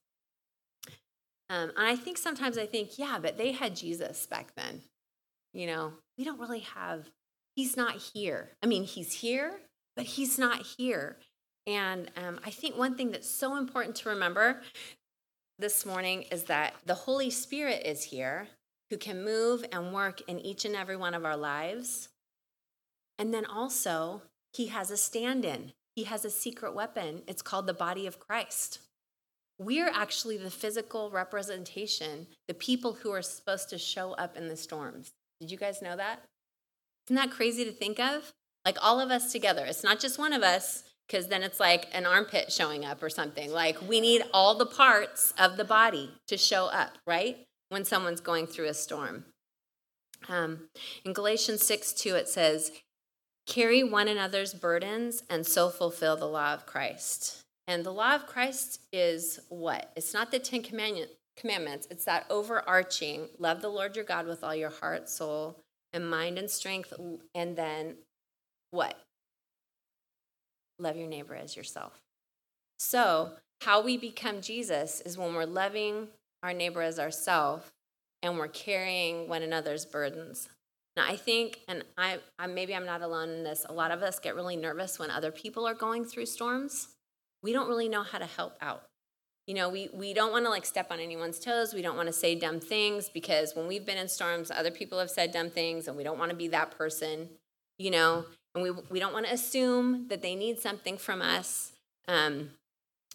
Um, 1.48 1.70
and 1.78 1.88
I 1.88 1.96
think 1.96 2.18
sometimes 2.18 2.58
I 2.58 2.66
think, 2.66 2.98
yeah, 2.98 3.20
but 3.22 3.38
they 3.38 3.52
had 3.52 3.76
Jesus 3.76 4.26
back 4.26 4.56
then. 4.56 4.82
You 5.54 5.68
know, 5.68 5.94
we 6.18 6.24
don't 6.24 6.40
really 6.40 6.62
have, 6.62 7.08
he's 7.56 7.78
not 7.78 7.96
here. 8.14 8.52
I 8.62 8.68
mean, 8.68 8.84
he's 8.84 9.14
here, 9.14 9.60
but 9.96 10.06
he's 10.06 10.38
not 10.38 10.66
here. 10.78 11.18
And 11.66 12.12
um, 12.18 12.40
I 12.46 12.50
think 12.50 12.78
one 12.78 12.96
thing 12.96 13.12
that's 13.12 13.30
so 13.30 13.56
important 13.56 13.96
to 13.98 14.10
remember 14.10 14.62
this 15.60 15.86
morning 15.86 16.24
is 16.24 16.44
that 16.46 16.74
the 16.86 16.94
Holy 16.94 17.30
Spirit 17.30 17.84
is 17.86 18.06
here 18.06 18.48
who 18.90 18.98
can 18.98 19.24
move 19.24 19.66
and 19.72 19.94
work 19.94 20.22
in 20.28 20.40
each 20.40 20.66
and 20.66 20.76
every 20.76 20.98
one 20.98 21.14
of 21.14 21.26
our 21.26 21.38
lives. 21.38 22.10
And 23.18 23.34
then 23.34 23.46
also, 23.46 24.24
he 24.54 24.68
has 24.68 24.92
a 24.92 24.98
stand 24.98 25.46
in, 25.46 25.72
he 25.96 26.04
has 26.04 26.26
a 26.26 26.30
secret 26.30 26.76
weapon. 26.76 27.22
It's 27.28 27.42
called 27.42 27.68
the 27.68 27.74
body 27.74 28.08
of 28.08 28.20
Christ. 28.20 28.80
We're 29.60 29.90
actually 29.90 30.38
the 30.38 30.50
physical 30.50 31.12
representation, 31.12 32.28
the 32.48 32.56
people 32.56 32.94
who 32.94 33.12
are 33.12 33.22
supposed 33.22 33.70
to 33.70 33.78
show 33.78 34.14
up 34.14 34.36
in 34.36 34.48
the 34.48 34.58
storms. 34.58 35.12
Did 35.40 35.52
you 35.52 35.58
guys 35.58 35.82
know 35.82 35.96
that? 35.96 36.24
Isn't 37.08 37.16
that 37.16 37.32
crazy 37.32 37.66
to 37.66 37.72
think 37.72 38.00
of? 38.00 38.34
Like 38.66 38.78
all 38.82 39.00
of 39.00 39.12
us 39.12 39.32
together. 39.32 39.66
It's 39.66 39.84
not 39.84 40.00
just 40.00 40.18
one 40.18 40.34
of 40.34 40.42
us, 40.42 40.84
because 41.08 41.28
then 41.28 41.44
it's 41.44 41.60
like 41.60 41.88
an 41.94 42.06
armpit 42.06 42.52
showing 42.52 42.86
up 42.86 43.04
or 43.04 43.10
something. 43.10 43.52
Like 43.52 43.82
we 43.88 44.00
need 44.00 44.24
all 44.34 44.56
the 44.56 44.66
parts 44.66 45.34
of 45.38 45.58
the 45.58 45.66
body 45.66 46.12
to 46.28 46.38
show 46.38 46.66
up, 46.66 46.98
right? 47.06 47.38
When 47.70 47.86
someone's 47.86 48.22
going 48.22 48.48
through 48.48 48.68
a 48.68 48.74
storm. 48.74 49.26
Um, 50.30 50.70
in 51.04 51.14
Galatians 51.14 51.64
6 51.66 51.94
2, 51.94 52.16
it 52.16 52.28
says, 52.30 52.72
carry 53.46 53.84
one 53.84 54.08
another's 54.08 54.54
burdens, 54.54 55.24
and 55.30 55.46
so 55.46 55.70
fulfill 55.70 56.16
the 56.16 56.28
law 56.28 56.54
of 56.54 56.66
Christ. 56.66 57.42
And 57.68 57.86
the 57.86 57.92
law 57.92 58.16
of 58.16 58.28
Christ 58.28 58.82
is 58.92 59.40
what? 59.50 59.92
It's 59.96 60.14
not 60.14 60.32
the 60.32 60.40
Ten 60.40 60.64
Commandments, 60.64 61.88
it's 61.90 62.06
that 62.06 62.26
overarching 62.30 63.30
love 63.38 63.62
the 63.62 63.70
Lord 63.70 63.96
your 63.96 64.06
God 64.06 64.28
with 64.28 64.44
all 64.44 64.56
your 64.56 64.70
heart, 64.70 65.10
soul, 65.10 65.63
and 65.94 66.10
mind 66.10 66.38
and 66.38 66.50
strength. 66.50 66.94
And 67.34 67.56
then 67.56 67.96
what? 68.72 68.96
Love 70.80 70.98
your 70.98 71.08
neighbor 71.08 71.36
as 71.36 71.56
yourself. 71.56 72.02
So, 72.80 73.34
how 73.62 73.82
we 73.82 73.98
become 73.98 74.42
Jesus 74.42 75.00
is 75.02 75.18
when 75.18 75.34
we're 75.34 75.46
loving 75.46 76.10
our 76.42 76.54
neighbor 76.54 76.82
as 76.82 77.00
ourselves 77.00 77.72
and 78.22 78.38
we're 78.38 78.50
carrying 78.50 79.30
one 79.30 79.44
another's 79.44 79.86
burdens. 79.86 80.50
Now, 80.98 81.06
I 81.08 81.16
think, 81.16 81.60
and 81.68 81.84
I, 81.98 82.20
I 82.38 82.48
maybe 82.48 82.76
I'm 82.76 82.86
not 82.86 83.02
alone 83.02 83.30
in 83.30 83.44
this. 83.44 83.66
A 83.68 83.74
lot 83.74 83.92
of 83.92 84.04
us 84.04 84.20
get 84.20 84.36
really 84.36 84.58
nervous 84.58 85.00
when 85.00 85.10
other 85.10 85.32
people 85.32 85.66
are 85.66 85.74
going 85.74 86.06
through 86.06 86.26
storms. 86.26 86.90
We 87.42 87.54
don't 87.54 87.68
really 87.68 87.90
know 87.90 88.04
how 88.04 88.18
to 88.18 88.26
help 88.26 88.58
out. 88.62 88.84
You 89.48 89.56
know, 89.56 89.68
we, 89.68 89.90
we 89.94 90.14
don't 90.14 90.32
want 90.32 90.46
to 90.46 90.50
like 90.50 90.66
step 90.66 90.90
on 90.90 91.00
anyone's 91.00 91.40
toes. 91.40 91.74
We 91.74 91.82
don't 91.82 91.98
want 91.98 92.08
to 92.08 92.14
say 92.14 92.34
dumb 92.36 92.60
things 92.62 93.10
because 93.10 93.56
when 93.56 93.68
we've 93.68 93.86
been 93.86 93.98
in 93.98 94.08
storms, 94.08 94.50
other 94.50 94.72
people 94.72 95.00
have 95.00 95.10
said 95.10 95.32
dumb 95.32 95.50
things 95.50 95.88
and 95.88 95.98
we 95.98 96.04
don't 96.04 96.18
want 96.18 96.32
to 96.32 96.38
be 96.38 96.48
that 96.50 96.78
person, 96.78 97.30
you 97.78 97.92
know, 97.92 98.26
and 98.56 98.64
we, 98.64 98.72
we 98.90 99.00
don't 99.00 99.14
want 99.14 99.26
to 99.26 99.34
assume 99.34 100.08
that 100.08 100.22
they 100.22 100.36
need 100.36 100.60
something 100.60 100.98
from 100.98 101.22
us. 101.22 101.74
Um, 102.08 102.52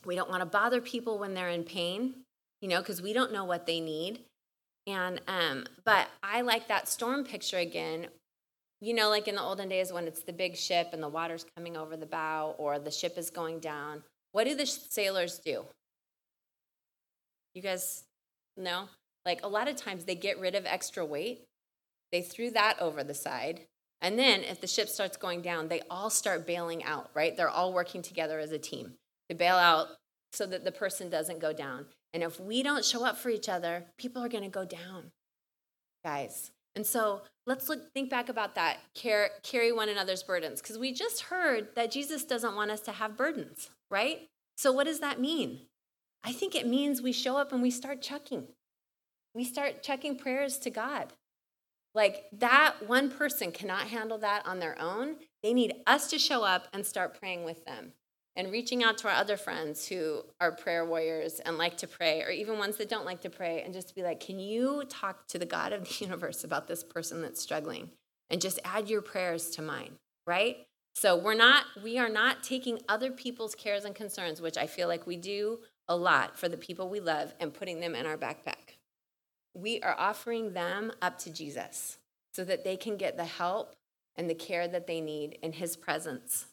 we 0.04 0.16
don't 0.16 0.28
want 0.28 0.40
to 0.40 0.46
bother 0.46 0.80
people 0.80 1.18
when 1.18 1.34
they're 1.34 1.48
in 1.48 1.64
pain, 1.64 2.14
you 2.60 2.68
know, 2.68 2.80
because 2.80 3.00
we 3.00 3.12
don't 3.12 3.32
know 3.32 3.44
what 3.44 3.66
they 3.66 3.80
need. 3.80 4.20
And 4.86 5.20
um, 5.28 5.66
but 5.84 6.08
I 6.22 6.40
like 6.42 6.68
that 6.68 6.88
storm 6.88 7.24
picture 7.24 7.58
again. 7.58 8.08
You 8.80 8.94
know, 8.94 9.08
like 9.08 9.28
in 9.28 9.34
the 9.34 9.42
olden 9.42 9.68
days 9.68 9.92
when 9.92 10.06
it's 10.06 10.22
the 10.22 10.32
big 10.32 10.56
ship 10.56 10.90
and 10.92 11.02
the 11.02 11.08
water's 11.08 11.44
coming 11.56 11.76
over 11.76 11.96
the 11.96 12.06
bow 12.06 12.54
or 12.58 12.78
the 12.78 12.90
ship 12.90 13.18
is 13.18 13.28
going 13.28 13.58
down. 13.58 14.04
What 14.32 14.44
do 14.44 14.54
the 14.54 14.66
sailors 14.66 15.40
do? 15.44 15.64
You 17.54 17.62
guys 17.62 18.04
know? 18.56 18.88
Like 19.24 19.40
a 19.42 19.48
lot 19.48 19.68
of 19.68 19.76
times 19.76 20.04
they 20.04 20.14
get 20.14 20.38
rid 20.38 20.54
of 20.54 20.64
extra 20.66 21.04
weight. 21.04 21.44
They 22.12 22.22
threw 22.22 22.50
that 22.52 22.80
over 22.80 23.04
the 23.04 23.14
side. 23.14 23.62
And 24.00 24.18
then 24.18 24.42
if 24.42 24.60
the 24.60 24.66
ship 24.66 24.88
starts 24.88 25.16
going 25.16 25.42
down, 25.42 25.68
they 25.68 25.82
all 25.90 26.08
start 26.08 26.46
bailing 26.46 26.84
out, 26.84 27.10
right? 27.14 27.36
They're 27.36 27.48
all 27.48 27.72
working 27.72 28.00
together 28.00 28.38
as 28.38 28.52
a 28.52 28.58
team 28.58 28.94
to 29.28 29.34
bail 29.34 29.56
out 29.56 29.88
so 30.32 30.46
that 30.46 30.64
the 30.64 30.72
person 30.72 31.10
doesn't 31.10 31.40
go 31.40 31.52
down. 31.52 31.86
And 32.14 32.22
if 32.22 32.40
we 32.40 32.62
don't 32.62 32.84
show 32.84 33.04
up 33.04 33.18
for 33.18 33.28
each 33.28 33.48
other, 33.48 33.84
people 33.98 34.24
are 34.24 34.28
going 34.28 34.44
to 34.44 34.50
go 34.50 34.64
down, 34.64 35.10
guys. 36.04 36.50
And 36.76 36.86
so 36.86 37.22
let's 37.46 37.68
look, 37.68 37.92
think 37.92 38.08
back 38.08 38.28
about 38.28 38.54
that. 38.54 38.78
Care, 38.94 39.30
carry 39.42 39.72
one 39.72 39.88
another's 39.88 40.22
burdens, 40.22 40.62
because 40.62 40.78
we 40.78 40.92
just 40.92 41.22
heard 41.22 41.68
that 41.74 41.90
Jesus 41.90 42.24
doesn't 42.24 42.54
want 42.54 42.70
us 42.70 42.80
to 42.82 42.92
have 42.92 43.16
burdens, 43.16 43.68
right? 43.90 44.28
So 44.56 44.70
what 44.70 44.84
does 44.84 45.00
that 45.00 45.20
mean? 45.20 45.62
I 46.24 46.32
think 46.32 46.54
it 46.54 46.66
means 46.66 47.00
we 47.00 47.12
show 47.12 47.36
up 47.36 47.52
and 47.52 47.62
we 47.62 47.70
start 47.70 48.02
chucking. 48.02 48.48
We 49.34 49.44
start 49.44 49.82
chucking 49.82 50.18
prayers 50.18 50.58
to 50.58 50.70
God. 50.70 51.12
Like 51.94 52.24
that 52.32 52.86
one 52.86 53.10
person 53.10 53.50
cannot 53.52 53.88
handle 53.88 54.18
that 54.18 54.46
on 54.46 54.58
their 54.58 54.80
own. 54.80 55.16
They 55.42 55.52
need 55.52 55.74
us 55.86 56.10
to 56.10 56.18
show 56.18 56.44
up 56.44 56.68
and 56.72 56.84
start 56.84 57.18
praying 57.18 57.44
with 57.44 57.64
them 57.64 57.92
and 58.38 58.52
reaching 58.52 58.84
out 58.84 58.96
to 58.98 59.08
our 59.08 59.14
other 59.14 59.36
friends 59.36 59.88
who 59.88 60.22
are 60.40 60.52
prayer 60.52 60.86
warriors 60.86 61.40
and 61.40 61.58
like 61.58 61.76
to 61.78 61.88
pray, 61.88 62.22
or 62.22 62.30
even 62.30 62.56
ones 62.56 62.76
that 62.76 62.88
don't 62.88 63.04
like 63.04 63.20
to 63.22 63.28
pray, 63.28 63.62
and 63.62 63.74
just 63.74 63.96
be 63.96 64.02
like, 64.04 64.20
can 64.20 64.38
you 64.38 64.84
talk 64.88 65.26
to 65.26 65.40
the 65.40 65.44
God 65.44 65.72
of 65.72 65.88
the 65.88 65.96
universe 66.04 66.44
about 66.44 66.68
this 66.68 66.84
person 66.84 67.20
that's 67.20 67.42
struggling? 67.42 67.90
And 68.30 68.40
just 68.40 68.60
add 68.64 68.88
your 68.88 69.02
prayers 69.02 69.50
to 69.50 69.62
mine, 69.62 69.98
right? 70.24 70.58
So 70.94 71.16
we're 71.16 71.34
not, 71.34 71.64
we 71.82 71.98
are 71.98 72.08
not 72.08 72.44
taking 72.44 72.78
other 72.88 73.10
people's 73.10 73.56
cares 73.56 73.84
and 73.84 73.94
concerns, 73.94 74.40
which 74.40 74.56
I 74.56 74.68
feel 74.68 74.86
like 74.86 75.04
we 75.04 75.16
do 75.16 75.58
a 75.88 75.96
lot 75.96 76.38
for 76.38 76.48
the 76.48 76.56
people 76.58 76.88
we 76.88 77.00
love, 77.00 77.34
and 77.40 77.54
putting 77.54 77.80
them 77.80 77.94
in 77.94 78.06
our 78.06 78.16
backpack. 78.18 78.76
We 79.54 79.80
are 79.82 79.96
offering 79.98 80.52
them 80.54 80.92
up 81.02 81.18
to 81.20 81.32
Jesus 81.32 81.98
so 82.34 82.44
that 82.44 82.64
they 82.64 82.76
can 82.76 82.96
get 82.96 83.16
the 83.16 83.24
help 83.24 83.74
and 84.16 84.30
the 84.30 84.34
care 84.34 84.68
that 84.68 84.86
they 84.86 85.00
need 85.00 85.38
in 85.42 85.52
his 85.52 85.76
presence 85.76 86.46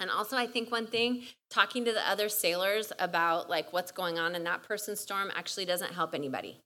And 0.00 0.10
also, 0.10 0.36
I 0.36 0.46
think 0.46 0.70
one 0.72 0.86
thing, 0.86 1.24
talking 1.50 1.84
to 1.86 1.92
the 1.92 2.08
other 2.08 2.28
sailors 2.28 2.92
about 2.98 3.48
like 3.50 3.72
what's 3.72 3.92
going 3.92 4.18
on 4.18 4.34
in 4.34 4.44
that 4.44 4.62
person's 4.64 5.00
storm 5.00 5.30
actually 5.34 5.64
doesn't 5.66 5.92
help 5.94 6.14
anybody, 6.14 6.60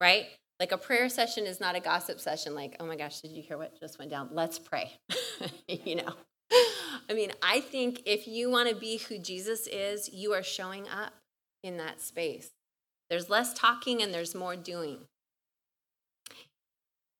right? 0.00 0.26
Like 0.60 0.72
a 0.72 0.78
prayer 0.78 1.08
session 1.08 1.46
is 1.46 1.60
not 1.60 1.76
a 1.76 1.80
gossip 1.80 2.20
session. 2.20 2.54
Like, 2.54 2.76
oh 2.80 2.86
my 2.86 2.96
gosh, 2.96 3.20
did 3.22 3.32
you 3.32 3.42
hear 3.42 3.58
what 3.58 3.78
just 3.80 3.98
went 3.98 4.10
down? 4.10 4.30
Let's 4.32 4.58
pray. 4.58 4.92
you 5.68 5.96
know, 5.96 6.14
I 6.50 7.14
mean, 7.14 7.32
I 7.42 7.60
think 7.60 8.02
if 8.04 8.26
you 8.28 8.50
want 8.50 8.68
to 8.68 8.74
be 8.74 8.98
who 8.98 9.18
Jesus 9.18 9.66
is, 9.66 10.10
you 10.12 10.32
are 10.32 10.42
showing 10.42 10.88
up 10.88 11.14
in 11.62 11.78
that 11.78 12.00
space. 12.00 12.50
There's 13.10 13.30
less 13.30 13.54
talking 13.54 14.02
and 14.02 14.12
there's 14.12 14.34
more 14.34 14.56
doing. 14.56 14.98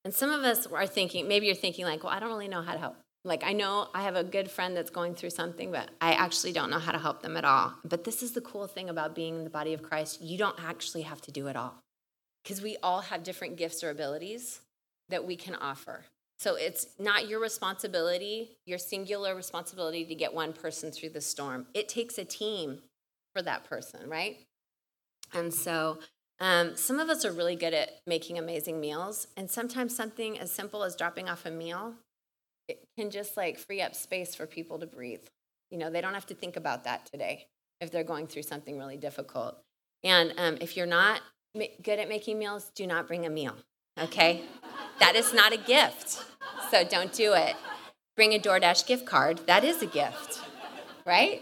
And 0.05 0.13
some 0.13 0.29
of 0.29 0.43
us 0.43 0.67
are 0.67 0.87
thinking, 0.87 1.27
maybe 1.27 1.47
you're 1.47 1.55
thinking, 1.55 1.85
like, 1.85 2.03
well, 2.03 2.13
I 2.13 2.19
don't 2.19 2.29
really 2.29 2.47
know 2.47 2.61
how 2.61 2.73
to 2.73 2.79
help. 2.79 2.97
Like, 3.25 3.43
I 3.43 3.51
know 3.51 3.89
I 3.93 4.03
have 4.03 4.15
a 4.15 4.23
good 4.23 4.49
friend 4.49 4.77
that's 4.77 4.89
going 4.89 5.13
through 5.13 5.31
something, 5.31 5.71
but 5.71 5.89
I 5.99 6.13
actually 6.13 6.53
don't 6.53 6.69
know 6.69 6.79
how 6.79 6.93
to 6.93 6.97
help 6.97 7.21
them 7.21 7.35
at 7.35 7.43
all. 7.43 7.73
But 7.83 8.05
this 8.05 8.23
is 8.23 8.31
the 8.31 8.41
cool 8.41 8.65
thing 8.65 8.89
about 8.89 9.13
being 9.13 9.39
in 9.39 9.43
the 9.43 9.49
body 9.49 9.73
of 9.73 9.83
Christ. 9.83 10.21
You 10.21 10.37
don't 10.37 10.55
actually 10.63 11.01
have 11.01 11.21
to 11.23 11.31
do 11.31 11.47
it 11.47 11.55
all 11.55 11.75
because 12.43 12.61
we 12.61 12.77
all 12.81 13.01
have 13.01 13.23
different 13.23 13.57
gifts 13.57 13.83
or 13.83 13.89
abilities 13.89 14.61
that 15.09 15.25
we 15.25 15.35
can 15.35 15.55
offer. 15.55 16.05
So 16.39 16.55
it's 16.55 16.87
not 16.97 17.27
your 17.27 17.39
responsibility, 17.39 18.57
your 18.65 18.79
singular 18.79 19.35
responsibility 19.35 20.05
to 20.05 20.15
get 20.15 20.33
one 20.33 20.53
person 20.53 20.91
through 20.91 21.09
the 21.09 21.21
storm. 21.21 21.67
It 21.73 21.89
takes 21.89 22.17
a 22.17 22.25
team 22.25 22.79
for 23.35 23.41
that 23.41 23.65
person, 23.65 24.09
right? 24.09 24.37
And 25.33 25.53
so 25.53 25.99
um, 26.39 26.77
some 26.77 26.99
of 26.99 27.09
us 27.09 27.25
are 27.25 27.31
really 27.31 27.57
good 27.57 27.73
at 27.73 27.89
making 28.07 28.39
amazing 28.39 28.79
meals, 28.79 29.27
and 29.35 29.51
sometimes 29.51 29.95
something 29.95 30.39
as 30.39 30.51
simple 30.51 30.83
as 30.83 30.95
dropping 30.95 31.27
off 31.27 31.45
a 31.45 31.51
meal 31.51 31.95
it 32.69 32.87
can 32.97 33.09
just 33.09 33.35
like 33.35 33.57
free 33.57 33.81
up 33.81 33.95
space 33.95 34.35
for 34.35 34.45
people 34.45 34.79
to 34.79 34.85
breathe. 34.85 35.25
You 35.71 35.79
know, 35.79 35.89
they 35.89 36.01
don't 36.01 36.13
have 36.13 36.27
to 36.27 36.35
think 36.35 36.55
about 36.55 36.83
that 36.83 37.07
today 37.11 37.47
if 37.81 37.91
they're 37.91 38.03
going 38.03 38.27
through 38.27 38.43
something 38.43 38.77
really 38.77 38.97
difficult. 38.97 39.57
And 40.03 40.33
um, 40.37 40.57
if 40.61 40.77
you're 40.77 40.85
not 40.85 41.21
good 41.55 41.99
at 41.99 42.07
making 42.07 42.37
meals, 42.37 42.71
do 42.75 42.85
not 42.85 43.07
bring 43.07 43.25
a 43.25 43.29
meal, 43.29 43.55
okay? 43.97 44.43
that 44.99 45.15
is 45.15 45.33
not 45.33 45.51
a 45.51 45.57
gift, 45.57 46.23
so 46.71 46.83
don't 46.83 47.13
do 47.13 47.33
it. 47.33 47.55
Bring 48.15 48.33
a 48.33 48.39
DoorDash 48.39 48.85
gift 48.85 49.05
card, 49.05 49.41
that 49.47 49.63
is 49.63 49.81
a 49.81 49.87
gift 49.87 50.41
right? 51.09 51.41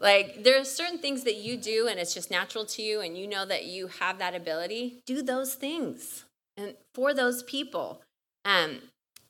Like 0.00 0.42
there 0.42 0.60
are 0.60 0.64
certain 0.64 0.98
things 0.98 1.22
that 1.24 1.36
you 1.36 1.56
do 1.56 1.86
and 1.88 2.00
it's 2.00 2.12
just 2.12 2.30
natural 2.30 2.66
to 2.66 2.82
you 2.82 3.00
and 3.00 3.16
you 3.16 3.28
know 3.28 3.46
that 3.46 3.64
you 3.64 3.86
have 3.86 4.18
that 4.18 4.34
ability. 4.34 5.02
Do 5.06 5.22
those 5.22 5.54
things. 5.54 6.24
And 6.56 6.74
for 6.94 7.14
those 7.14 7.42
people. 7.44 8.02
Um 8.44 8.82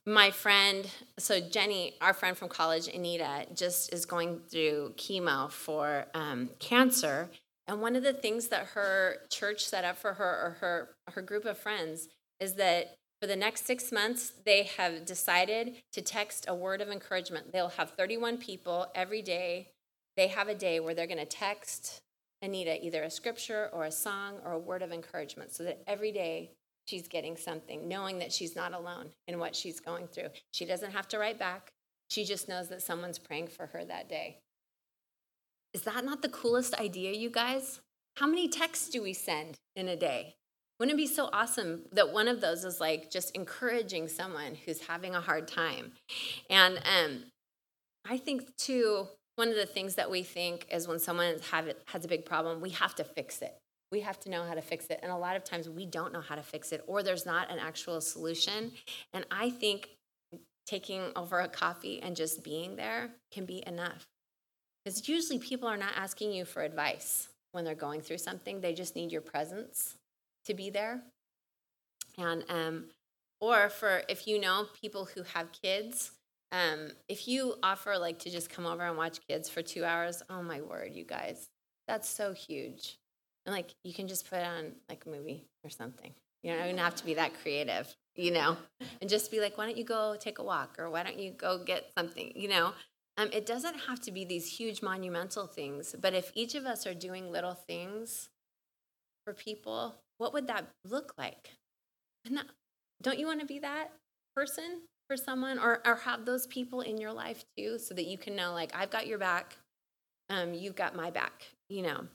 my 0.06 0.30
friend, 0.30 0.90
so 1.18 1.40
Jenny, 1.40 1.92
our 2.00 2.14
friend 2.14 2.36
from 2.36 2.48
college, 2.48 2.88
Anita, 2.88 3.46
just 3.54 3.92
is 3.92 4.06
going 4.06 4.40
through 4.50 4.94
chemo 4.96 5.50
for 5.50 6.06
um, 6.14 6.48
cancer. 6.58 7.28
And 7.68 7.82
one 7.82 7.94
of 7.94 8.02
the 8.02 8.14
things 8.14 8.48
that 8.48 8.68
her 8.68 9.18
church 9.28 9.66
set 9.66 9.84
up 9.84 9.98
for 9.98 10.14
her 10.14 10.24
or 10.24 10.56
her 10.60 10.88
her 11.12 11.22
group 11.22 11.44
of 11.44 11.58
friends 11.58 12.08
is 12.40 12.54
that 12.54 12.96
for 13.20 13.26
the 13.26 13.36
next 13.36 13.66
six 13.66 13.92
months, 13.92 14.32
they 14.44 14.62
have 14.62 15.04
decided 15.04 15.76
to 15.92 16.00
text 16.00 16.46
a 16.48 16.54
word 16.54 16.80
of 16.80 16.88
encouragement. 16.88 17.52
They'll 17.52 17.68
have 17.68 17.90
31 17.90 18.38
people 18.38 18.86
every 18.94 19.20
day. 19.20 19.68
They 20.16 20.28
have 20.28 20.48
a 20.48 20.54
day 20.54 20.80
where 20.80 20.94
they're 20.94 21.06
going 21.06 21.18
to 21.18 21.26
text 21.26 22.00
Anita 22.42 22.84
either 22.84 23.02
a 23.02 23.10
scripture 23.10 23.68
or 23.72 23.84
a 23.84 23.92
song 23.92 24.38
or 24.44 24.52
a 24.52 24.58
word 24.58 24.82
of 24.82 24.92
encouragement 24.92 25.52
so 25.52 25.64
that 25.64 25.82
every 25.86 26.12
day 26.12 26.52
she's 26.86 27.08
getting 27.08 27.36
something, 27.36 27.86
knowing 27.86 28.18
that 28.20 28.32
she's 28.32 28.56
not 28.56 28.72
alone 28.72 29.10
in 29.28 29.38
what 29.38 29.54
she's 29.54 29.80
going 29.80 30.06
through. 30.06 30.28
She 30.52 30.64
doesn't 30.64 30.92
have 30.92 31.08
to 31.08 31.18
write 31.18 31.38
back, 31.38 31.72
she 32.08 32.24
just 32.24 32.48
knows 32.48 32.68
that 32.68 32.82
someone's 32.82 33.18
praying 33.18 33.48
for 33.48 33.66
her 33.66 33.84
that 33.84 34.08
day. 34.08 34.38
Is 35.72 35.82
that 35.82 36.04
not 36.04 36.22
the 36.22 36.28
coolest 36.28 36.74
idea, 36.74 37.12
you 37.12 37.30
guys? 37.30 37.80
How 38.16 38.26
many 38.26 38.48
texts 38.48 38.88
do 38.88 39.02
we 39.02 39.12
send 39.12 39.56
in 39.76 39.86
a 39.86 39.96
day? 39.96 40.34
Wouldn't 40.80 40.98
it 40.98 41.02
be 41.02 41.06
so 41.06 41.28
awesome 41.30 41.82
that 41.92 42.10
one 42.10 42.26
of 42.26 42.40
those 42.40 42.64
is 42.64 42.80
like 42.80 43.10
just 43.10 43.36
encouraging 43.36 44.08
someone 44.08 44.54
who's 44.54 44.80
having 44.80 45.14
a 45.14 45.20
hard 45.20 45.46
time? 45.46 45.92
And 46.48 46.78
um, 46.78 47.24
I 48.08 48.16
think, 48.16 48.56
too, 48.56 49.06
one 49.36 49.48
of 49.48 49.56
the 49.56 49.66
things 49.66 49.96
that 49.96 50.10
we 50.10 50.22
think 50.22 50.66
is 50.72 50.88
when 50.88 50.98
someone 50.98 51.36
has 51.50 52.04
a 52.04 52.08
big 52.08 52.24
problem, 52.24 52.62
we 52.62 52.70
have 52.70 52.94
to 52.94 53.04
fix 53.04 53.42
it. 53.42 53.54
We 53.92 54.00
have 54.00 54.18
to 54.20 54.30
know 54.30 54.42
how 54.44 54.54
to 54.54 54.62
fix 54.62 54.86
it. 54.86 55.00
And 55.02 55.12
a 55.12 55.16
lot 55.16 55.36
of 55.36 55.44
times 55.44 55.68
we 55.68 55.84
don't 55.84 56.14
know 56.14 56.22
how 56.22 56.34
to 56.34 56.42
fix 56.42 56.72
it, 56.72 56.82
or 56.86 57.02
there's 57.02 57.26
not 57.26 57.50
an 57.50 57.58
actual 57.58 58.00
solution. 58.00 58.72
And 59.12 59.26
I 59.30 59.50
think 59.50 59.90
taking 60.66 61.12
over 61.14 61.40
a 61.40 61.48
coffee 61.48 62.00
and 62.00 62.16
just 62.16 62.42
being 62.42 62.76
there 62.76 63.10
can 63.32 63.44
be 63.44 63.62
enough. 63.66 64.06
Because 64.82 65.06
usually 65.06 65.40
people 65.40 65.68
are 65.68 65.76
not 65.76 65.92
asking 65.94 66.32
you 66.32 66.46
for 66.46 66.62
advice 66.62 67.28
when 67.52 67.66
they're 67.66 67.74
going 67.74 68.00
through 68.00 68.18
something, 68.18 68.62
they 68.62 68.72
just 68.72 68.96
need 68.96 69.12
your 69.12 69.20
presence 69.20 69.96
to 70.44 70.54
be 70.54 70.70
there. 70.70 71.02
And 72.18 72.44
um, 72.48 72.84
or 73.40 73.68
for 73.68 74.02
if 74.08 74.26
you 74.26 74.40
know 74.40 74.66
people 74.80 75.06
who 75.06 75.22
have 75.22 75.52
kids, 75.52 76.12
um, 76.52 76.90
if 77.08 77.28
you 77.28 77.54
offer 77.62 77.96
like 77.98 78.18
to 78.20 78.30
just 78.30 78.50
come 78.50 78.66
over 78.66 78.82
and 78.82 78.96
watch 78.96 79.18
kids 79.28 79.48
for 79.48 79.62
two 79.62 79.84
hours, 79.84 80.22
oh 80.28 80.42
my 80.42 80.60
word, 80.60 80.92
you 80.94 81.04
guys, 81.04 81.48
that's 81.86 82.08
so 82.08 82.32
huge. 82.32 82.98
And 83.46 83.54
like 83.54 83.70
you 83.84 83.94
can 83.94 84.08
just 84.08 84.28
put 84.28 84.40
on 84.40 84.72
like 84.88 85.04
a 85.06 85.08
movie 85.08 85.46
or 85.64 85.70
something. 85.70 86.12
You 86.42 86.52
don't 86.52 86.64
even 86.64 86.78
have 86.78 86.94
to 86.96 87.04
be 87.04 87.14
that 87.14 87.34
creative, 87.42 87.94
you 88.16 88.30
know, 88.30 88.56
and 89.00 89.10
just 89.10 89.30
be 89.30 89.40
like, 89.40 89.58
why 89.58 89.66
don't 89.66 89.76
you 89.76 89.84
go 89.84 90.16
take 90.18 90.38
a 90.38 90.42
walk 90.42 90.76
or 90.78 90.88
why 90.88 91.02
don't 91.02 91.18
you 91.18 91.32
go 91.32 91.62
get 91.62 91.90
something, 91.96 92.32
you 92.34 92.48
know? 92.48 92.72
Um, 93.18 93.28
it 93.32 93.44
doesn't 93.44 93.80
have 93.88 94.00
to 94.02 94.12
be 94.12 94.24
these 94.24 94.50
huge 94.50 94.80
monumental 94.80 95.46
things, 95.46 95.94
but 96.00 96.14
if 96.14 96.32
each 96.34 96.54
of 96.54 96.64
us 96.64 96.86
are 96.86 96.94
doing 96.94 97.30
little 97.30 97.52
things 97.52 98.30
for 99.24 99.34
people, 99.34 99.96
what 100.20 100.34
would 100.34 100.48
that 100.48 100.66
look 100.84 101.14
like? 101.16 101.48
Not, 102.28 102.44
don't 103.02 103.18
you 103.18 103.26
want 103.26 103.40
to 103.40 103.46
be 103.46 103.58
that 103.60 103.88
person 104.36 104.82
for 105.08 105.16
someone 105.16 105.58
or, 105.58 105.80
or 105.86 105.96
have 105.96 106.26
those 106.26 106.46
people 106.46 106.82
in 106.82 106.98
your 106.98 107.12
life 107.12 107.42
too 107.56 107.78
so 107.78 107.94
that 107.94 108.04
you 108.04 108.18
can 108.18 108.36
know, 108.36 108.52
like, 108.52 108.70
I've 108.76 108.90
got 108.90 109.06
your 109.06 109.18
back, 109.18 109.56
um, 110.28 110.52
you've 110.52 110.76
got 110.76 110.94
my 110.94 111.10
back, 111.10 111.46
you 111.70 111.82
know? 111.82 112.06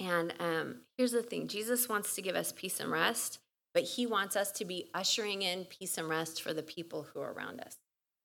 And 0.00 0.32
um, 0.40 0.76
here's 0.96 1.12
the 1.12 1.22
thing 1.22 1.48
Jesus 1.48 1.86
wants 1.86 2.14
to 2.14 2.22
give 2.22 2.34
us 2.34 2.50
peace 2.50 2.80
and 2.80 2.90
rest, 2.90 3.40
but 3.74 3.82
he 3.82 4.06
wants 4.06 4.34
us 4.34 4.50
to 4.52 4.64
be 4.64 4.86
ushering 4.94 5.42
in 5.42 5.66
peace 5.66 5.98
and 5.98 6.08
rest 6.08 6.40
for 6.40 6.54
the 6.54 6.62
people 6.62 7.08
who 7.12 7.20
are 7.20 7.32
around 7.32 7.60
us 7.60 7.76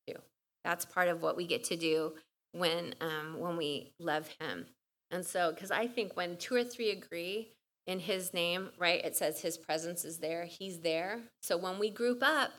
too. 0.08 0.16
That's 0.64 0.86
part 0.86 1.10
of 1.10 1.22
what 1.22 1.36
we 1.36 1.46
get 1.46 1.66
to 1.66 1.76
do 1.76 2.14
when 2.54 2.96
um, 3.02 3.38
when 3.38 3.58
we 3.58 3.92
love 4.00 4.30
him. 4.40 4.68
And 5.12 5.26
so, 5.26 5.52
because 5.52 5.72
I 5.72 5.88
think 5.88 6.16
when 6.16 6.38
two 6.38 6.56
or 6.56 6.64
three 6.64 6.92
agree, 6.92 7.50
in 7.88 8.00
his 8.00 8.34
name, 8.34 8.70
right? 8.78 9.04
It 9.04 9.16
says 9.16 9.42
his 9.42 9.58
presence 9.58 10.04
is 10.04 10.20
there. 10.20 10.46
He's 10.46 10.80
there. 10.80 11.22
So 11.42 11.58
when 11.58 11.80
we 11.80 11.90
group 11.90 12.22
up, 12.22 12.52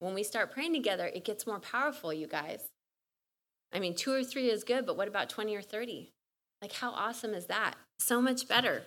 when 0.00 0.14
we 0.14 0.24
start 0.24 0.52
praying 0.52 0.74
together, 0.74 1.06
it 1.06 1.24
gets 1.24 1.46
more 1.46 1.60
powerful, 1.60 2.12
you 2.12 2.26
guys. 2.26 2.68
I 3.72 3.78
mean, 3.78 3.94
two 3.94 4.12
or 4.12 4.24
three 4.24 4.50
is 4.50 4.64
good, 4.64 4.84
but 4.84 4.96
what 4.96 5.08
about 5.08 5.28
20 5.28 5.54
or 5.54 5.62
30? 5.62 6.10
Like, 6.60 6.72
how 6.72 6.90
awesome 6.90 7.34
is 7.34 7.46
that? 7.46 7.74
So 8.00 8.20
much 8.20 8.48
better. 8.48 8.82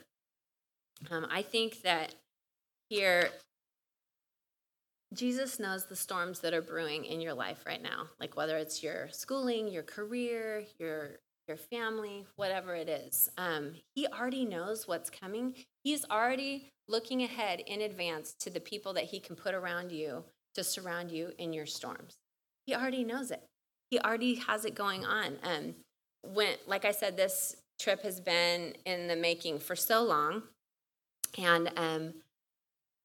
Um, 1.09 1.27
I 1.31 1.41
think 1.41 1.81
that 1.83 2.15
here, 2.89 3.29
Jesus 5.13 5.59
knows 5.59 5.85
the 5.85 5.95
storms 5.95 6.39
that 6.39 6.53
are 6.53 6.61
brewing 6.61 7.05
in 7.05 7.21
your 7.21 7.33
life 7.33 7.63
right 7.65 7.81
now, 7.81 8.07
like 8.19 8.35
whether 8.35 8.57
it's 8.57 8.83
your 8.83 9.07
schooling, 9.11 9.67
your 9.67 9.83
career, 9.83 10.63
your 10.79 11.19
your 11.51 11.57
family, 11.57 12.25
whatever 12.37 12.73
it 12.75 12.87
is. 12.87 13.29
Um, 13.37 13.73
he 13.93 14.07
already 14.07 14.45
knows 14.45 14.87
what's 14.87 15.09
coming. 15.09 15.53
He's 15.83 16.05
already 16.09 16.69
looking 16.87 17.23
ahead 17.23 17.59
in 17.67 17.81
advance 17.81 18.33
to 18.39 18.49
the 18.49 18.61
people 18.61 18.93
that 18.93 19.03
he 19.03 19.19
can 19.19 19.35
put 19.35 19.53
around 19.53 19.91
you 19.91 20.23
to 20.55 20.63
surround 20.63 21.11
you 21.11 21.33
in 21.37 21.51
your 21.51 21.65
storms. 21.65 22.15
He 22.65 22.73
already 22.73 23.03
knows 23.03 23.31
it. 23.31 23.43
He 23.89 23.99
already 23.99 24.35
has 24.35 24.63
it 24.63 24.75
going 24.75 25.03
on. 25.03 25.39
Um, 25.43 25.75
when, 26.21 26.55
like 26.67 26.85
I 26.85 26.91
said, 26.91 27.17
this 27.17 27.57
trip 27.81 28.01
has 28.03 28.21
been 28.21 28.73
in 28.85 29.09
the 29.09 29.17
making 29.17 29.59
for 29.59 29.75
so 29.75 30.03
long. 30.03 30.43
And 31.37 31.69
um, 31.75 32.13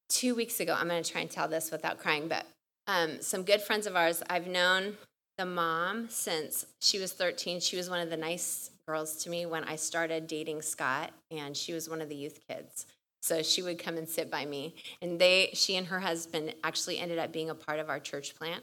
two 0.09 0.37
weeks 0.37 0.61
ago, 0.61 0.77
I'm 0.79 0.87
going 0.87 1.03
to 1.03 1.11
try 1.11 1.23
and 1.23 1.31
tell 1.31 1.49
this 1.49 1.73
without 1.73 1.99
crying, 1.99 2.29
but 2.29 2.47
um, 2.87 3.21
some 3.21 3.43
good 3.43 3.61
friends 3.61 3.89
of 3.89 3.97
ours 3.97 4.23
I've 4.31 4.47
known 4.47 4.99
the 5.39 5.47
mom 5.47 6.09
since 6.09 6.67
she 6.81 6.99
was 6.99 7.13
13. 7.13 7.61
She 7.61 7.77
was 7.77 7.91
one 7.91 8.01
of 8.01 8.11
the 8.11 8.17
nice 8.17 8.71
girls 8.87 9.23
to 9.25 9.31
me 9.31 9.47
when 9.47 9.65
I 9.65 9.77
started 9.77 10.27
dating 10.27 10.63
Scott, 10.63 11.13
and 11.31 11.57
she 11.57 11.73
was 11.73 11.89
one 11.89 12.01
of 12.01 12.09
the 12.09 12.15
youth 12.15 12.41
kids. 12.49 12.87
So 13.23 13.43
she 13.43 13.63
would 13.63 13.79
come 13.79 13.97
and 13.97 14.09
sit 14.09 14.31
by 14.31 14.47
me. 14.47 14.77
And 15.03 15.19
they, 15.19 15.51
she 15.53 15.77
and 15.77 15.87
her 15.89 16.01
husband 16.01 16.55
actually 16.63 16.99
ended 16.99 17.19
up 17.19 17.33
being 17.33 17.51
a 17.51 17.55
part 17.55 17.81
of 17.81 17.91
our 17.91 17.99
church 17.99 18.37
plant. 18.37 18.63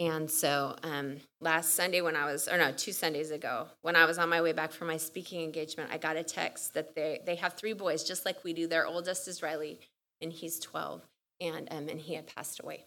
And 0.00 0.30
so 0.30 0.76
um, 0.82 1.16
last 1.42 1.74
Sunday, 1.74 2.00
when 2.00 2.16
I 2.16 2.24
was, 2.24 2.48
or 2.48 2.56
no, 2.56 2.72
two 2.72 2.92
Sundays 2.92 3.30
ago, 3.30 3.66
when 3.82 3.96
I 3.96 4.06
was 4.06 4.18
on 4.18 4.30
my 4.30 4.40
way 4.40 4.52
back 4.52 4.72
from 4.72 4.88
my 4.88 4.96
speaking 4.96 5.42
engagement, 5.42 5.90
I 5.92 5.98
got 5.98 6.16
a 6.16 6.22
text 6.22 6.72
that 6.72 6.94
they, 6.94 7.20
they 7.26 7.34
have 7.34 7.52
three 7.52 7.74
boys, 7.74 8.02
just 8.02 8.24
like 8.24 8.42
we 8.44 8.54
do. 8.54 8.66
Their 8.66 8.86
oldest 8.86 9.28
is 9.28 9.42
Riley, 9.42 9.78
and 10.22 10.32
he's 10.32 10.58
12, 10.58 11.02
and, 11.42 11.68
um, 11.70 11.88
and 11.88 12.00
he 12.00 12.14
had 12.14 12.34
passed 12.34 12.60
away. 12.60 12.86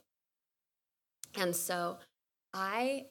And 1.38 1.56
so 1.56 1.98
I 2.52 3.06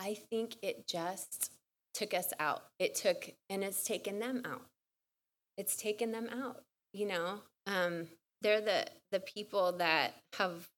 I 0.00 0.14
think 0.30 0.56
it 0.62 0.86
just 0.86 1.52
took 1.94 2.12
us 2.14 2.32
out. 2.40 2.64
It 2.78 2.94
took, 2.94 3.30
and 3.48 3.62
it's 3.62 3.84
taken 3.84 4.18
them 4.18 4.42
out. 4.44 4.66
It's 5.56 5.76
taken 5.76 6.12
them 6.12 6.28
out. 6.28 6.62
You 6.92 7.06
know, 7.06 7.40
um, 7.66 8.08
they're 8.42 8.60
the 8.60 8.86
the 9.10 9.20
people 9.20 9.72
that 9.78 10.14
have 10.38 10.68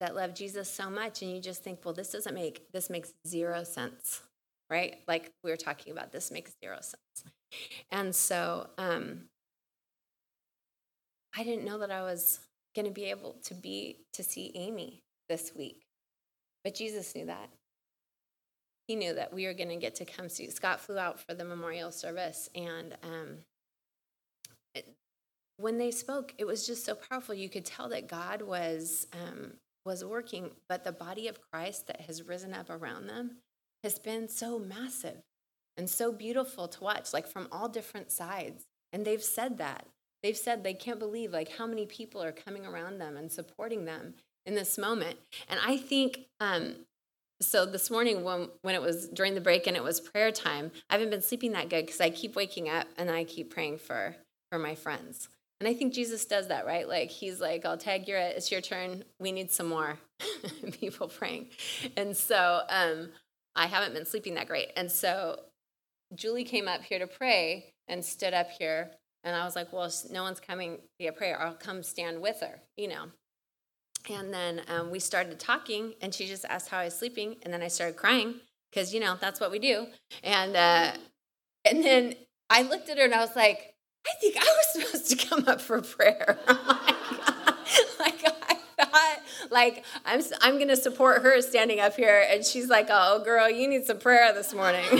that 0.00 0.14
love 0.14 0.34
Jesus 0.34 0.70
so 0.70 0.90
much, 0.90 1.22
and 1.22 1.30
you 1.30 1.40
just 1.40 1.62
think, 1.62 1.80
well, 1.84 1.94
this 1.94 2.10
doesn't 2.10 2.34
make 2.34 2.70
this 2.72 2.90
makes 2.90 3.12
zero 3.26 3.64
sense, 3.64 4.22
right? 4.70 4.96
Like 5.06 5.32
we 5.44 5.50
were 5.50 5.56
talking 5.56 5.92
about, 5.92 6.12
this 6.12 6.30
makes 6.30 6.52
zero 6.62 6.78
sense. 6.80 7.32
And 7.90 8.14
so, 8.14 8.68
um, 8.76 9.28
I 11.36 11.44
didn't 11.44 11.64
know 11.64 11.78
that 11.78 11.90
I 11.90 12.02
was 12.02 12.40
going 12.74 12.86
to 12.86 12.92
be 12.92 13.04
able 13.04 13.36
to 13.44 13.54
be 13.54 13.98
to 14.14 14.22
see 14.22 14.52
Amy 14.54 15.02
this 15.28 15.52
week, 15.56 15.82
but 16.64 16.74
Jesus 16.74 17.14
knew 17.14 17.26
that 17.26 17.50
he 18.86 18.96
knew 18.96 19.14
that 19.14 19.32
we 19.32 19.46
were 19.46 19.54
going 19.54 19.68
to 19.68 19.76
get 19.76 19.94
to 19.96 20.04
come 20.04 20.28
see. 20.28 20.48
Scott 20.50 20.80
flew 20.80 20.98
out 20.98 21.20
for 21.20 21.34
the 21.34 21.44
memorial 21.44 21.90
service, 21.90 22.48
and 22.54 22.96
um, 23.02 23.38
it, 24.74 24.88
when 25.56 25.78
they 25.78 25.90
spoke, 25.90 26.34
it 26.38 26.46
was 26.46 26.66
just 26.66 26.84
so 26.84 26.94
powerful. 26.94 27.34
You 27.34 27.48
could 27.48 27.64
tell 27.64 27.88
that 27.88 28.08
God 28.08 28.42
was 28.42 29.06
um, 29.12 29.54
was 29.84 30.04
working, 30.04 30.50
but 30.68 30.84
the 30.84 30.92
body 30.92 31.28
of 31.28 31.40
Christ 31.50 31.86
that 31.86 32.02
has 32.02 32.22
risen 32.22 32.52
up 32.52 32.68
around 32.68 33.06
them 33.06 33.36
has 33.82 33.98
been 33.98 34.28
so 34.28 34.58
massive 34.58 35.22
and 35.76 35.88
so 35.88 36.12
beautiful 36.12 36.66
to 36.68 36.82
watch, 36.82 37.12
like 37.12 37.26
from 37.26 37.48
all 37.52 37.68
different 37.68 38.10
sides. 38.10 38.64
And 38.92 39.04
they've 39.04 39.22
said 39.22 39.58
that. 39.58 39.86
They've 40.22 40.36
said 40.36 40.64
they 40.64 40.74
can't 40.74 40.98
believe 40.98 41.32
like 41.32 41.56
how 41.56 41.66
many 41.66 41.86
people 41.86 42.22
are 42.22 42.32
coming 42.32 42.66
around 42.66 42.98
them 42.98 43.16
and 43.16 43.30
supporting 43.30 43.84
them 43.84 44.14
in 44.44 44.54
this 44.54 44.76
moment. 44.76 45.18
And 45.48 45.60
I 45.64 45.76
think 45.76 46.26
um, 46.40 46.86
so 47.40 47.66
this 47.66 47.90
morning 47.90 48.24
when 48.24 48.48
when 48.62 48.74
it 48.74 48.80
was 48.80 49.08
during 49.08 49.34
the 49.34 49.40
break 49.40 49.66
and 49.66 49.76
it 49.76 49.82
was 49.82 50.00
prayer 50.00 50.32
time 50.32 50.70
i 50.88 50.94
haven't 50.94 51.10
been 51.10 51.22
sleeping 51.22 51.52
that 51.52 51.68
good 51.68 51.84
because 51.84 52.00
i 52.00 52.10
keep 52.10 52.34
waking 52.34 52.68
up 52.68 52.86
and 52.96 53.10
i 53.10 53.24
keep 53.24 53.52
praying 53.52 53.78
for 53.78 54.16
for 54.50 54.58
my 54.58 54.74
friends. 54.74 55.28
And 55.60 55.68
i 55.68 55.74
think 55.74 55.92
jesus 55.94 56.24
does 56.24 56.48
that 56.48 56.66
right? 56.66 56.88
Like 56.88 57.10
he's 57.10 57.40
like 57.40 57.64
i'll 57.64 57.78
tag 57.78 58.08
you 58.08 58.16
it's 58.16 58.50
your 58.50 58.60
turn. 58.60 59.04
We 59.18 59.32
need 59.32 59.50
some 59.52 59.68
more 59.68 59.98
people 60.80 61.08
praying. 61.08 61.48
And 61.96 62.16
so 62.16 62.62
um 62.68 63.10
i 63.54 63.66
haven't 63.66 63.94
been 63.94 64.06
sleeping 64.06 64.34
that 64.34 64.48
great. 64.48 64.68
And 64.76 64.90
so 64.90 65.40
julie 66.14 66.44
came 66.44 66.68
up 66.68 66.82
here 66.82 66.98
to 66.98 67.06
pray 67.06 67.72
and 67.88 68.04
stood 68.04 68.34
up 68.34 68.50
here 68.50 68.92
and 69.24 69.34
i 69.34 69.44
was 69.44 69.56
like 69.56 69.72
well 69.72 69.90
no 70.10 70.22
one's 70.22 70.40
coming 70.40 70.78
via 70.98 71.12
prayer. 71.12 71.40
I'll 71.40 71.54
come 71.54 71.82
stand 71.82 72.20
with 72.20 72.40
her 72.40 72.60
you 72.76 72.88
know 72.88 73.06
and 74.10 74.32
then 74.32 74.62
um, 74.68 74.90
we 74.90 74.98
started 74.98 75.38
talking, 75.38 75.94
and 76.00 76.14
she 76.14 76.26
just 76.26 76.44
asked 76.46 76.68
how 76.68 76.78
I 76.78 76.84
was 76.84 76.98
sleeping, 76.98 77.36
and 77.42 77.52
then 77.52 77.62
I 77.62 77.68
started 77.68 77.96
crying 77.96 78.34
because 78.70 78.92
you 78.92 79.00
know 79.00 79.16
that's 79.20 79.40
what 79.40 79.50
we 79.50 79.58
do. 79.58 79.86
And 80.22 80.56
uh, 80.56 80.92
and 81.64 81.84
then 81.84 82.14
I 82.50 82.62
looked 82.62 82.88
at 82.88 82.98
her 82.98 83.04
and 83.04 83.14
I 83.14 83.20
was 83.20 83.34
like, 83.34 83.74
I 84.06 84.12
think 84.20 84.36
I 84.36 84.40
was 84.44 84.86
supposed 84.86 85.10
to 85.10 85.26
come 85.26 85.44
up 85.48 85.60
for 85.60 85.82
prayer. 85.82 86.38
like 87.98 88.24
I 88.48 88.58
thought, 88.84 89.18
like 89.50 89.84
I'm 90.04 90.22
I'm 90.40 90.58
gonna 90.58 90.76
support 90.76 91.22
her 91.22 91.40
standing 91.40 91.80
up 91.80 91.96
here, 91.96 92.24
and 92.30 92.44
she's 92.44 92.68
like, 92.68 92.86
Oh, 92.90 93.22
girl, 93.24 93.50
you 93.50 93.68
need 93.68 93.84
some 93.86 93.98
prayer 93.98 94.32
this 94.32 94.54
morning. 94.54 94.84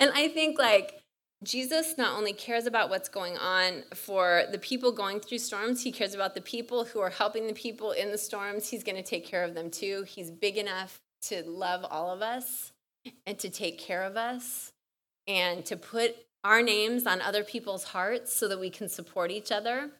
and 0.00 0.10
I 0.14 0.28
think 0.32 0.58
like 0.58 0.99
Jesus 1.42 1.96
not 1.96 2.18
only 2.18 2.34
cares 2.34 2.66
about 2.66 2.90
what's 2.90 3.08
going 3.08 3.38
on 3.38 3.84
for 3.94 4.44
the 4.52 4.58
people 4.58 4.92
going 4.92 5.20
through 5.20 5.38
storms, 5.38 5.82
he 5.82 5.90
cares 5.90 6.14
about 6.14 6.34
the 6.34 6.40
people 6.42 6.84
who 6.84 7.00
are 7.00 7.08
helping 7.10 7.46
the 7.46 7.54
people 7.54 7.92
in 7.92 8.10
the 8.10 8.18
storms. 8.18 8.68
He's 8.68 8.84
going 8.84 8.96
to 8.96 9.02
take 9.02 9.24
care 9.24 9.42
of 9.42 9.54
them 9.54 9.70
too. 9.70 10.04
He's 10.06 10.30
big 10.30 10.58
enough 10.58 11.00
to 11.22 11.42
love 11.46 11.84
all 11.90 12.10
of 12.10 12.20
us 12.20 12.72
and 13.26 13.38
to 13.38 13.48
take 13.48 13.78
care 13.78 14.02
of 14.02 14.16
us 14.16 14.72
and 15.26 15.64
to 15.64 15.76
put 15.76 16.14
our 16.44 16.62
names 16.62 17.06
on 17.06 17.22
other 17.22 17.42
people's 17.42 17.84
hearts 17.84 18.34
so 18.34 18.48
that 18.48 18.60
we 18.60 18.68
can 18.68 18.88
support 18.88 19.30
each 19.30 19.50
other. 19.50 19.90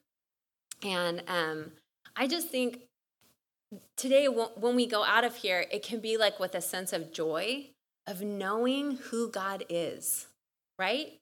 And 0.82 1.22
um, 1.26 1.72
I 2.16 2.26
just 2.26 2.48
think 2.48 2.82
today, 3.96 4.26
when 4.26 4.76
we 4.76 4.86
go 4.86 5.04
out 5.04 5.24
of 5.24 5.36
here, 5.36 5.66
it 5.70 5.82
can 5.82 6.00
be 6.00 6.16
like 6.16 6.38
with 6.38 6.54
a 6.54 6.60
sense 6.60 6.92
of 6.92 7.12
joy 7.12 7.70
of 8.06 8.22
knowing 8.22 8.98
who 9.10 9.30
God 9.30 9.64
is, 9.68 10.26
right? 10.78 11.18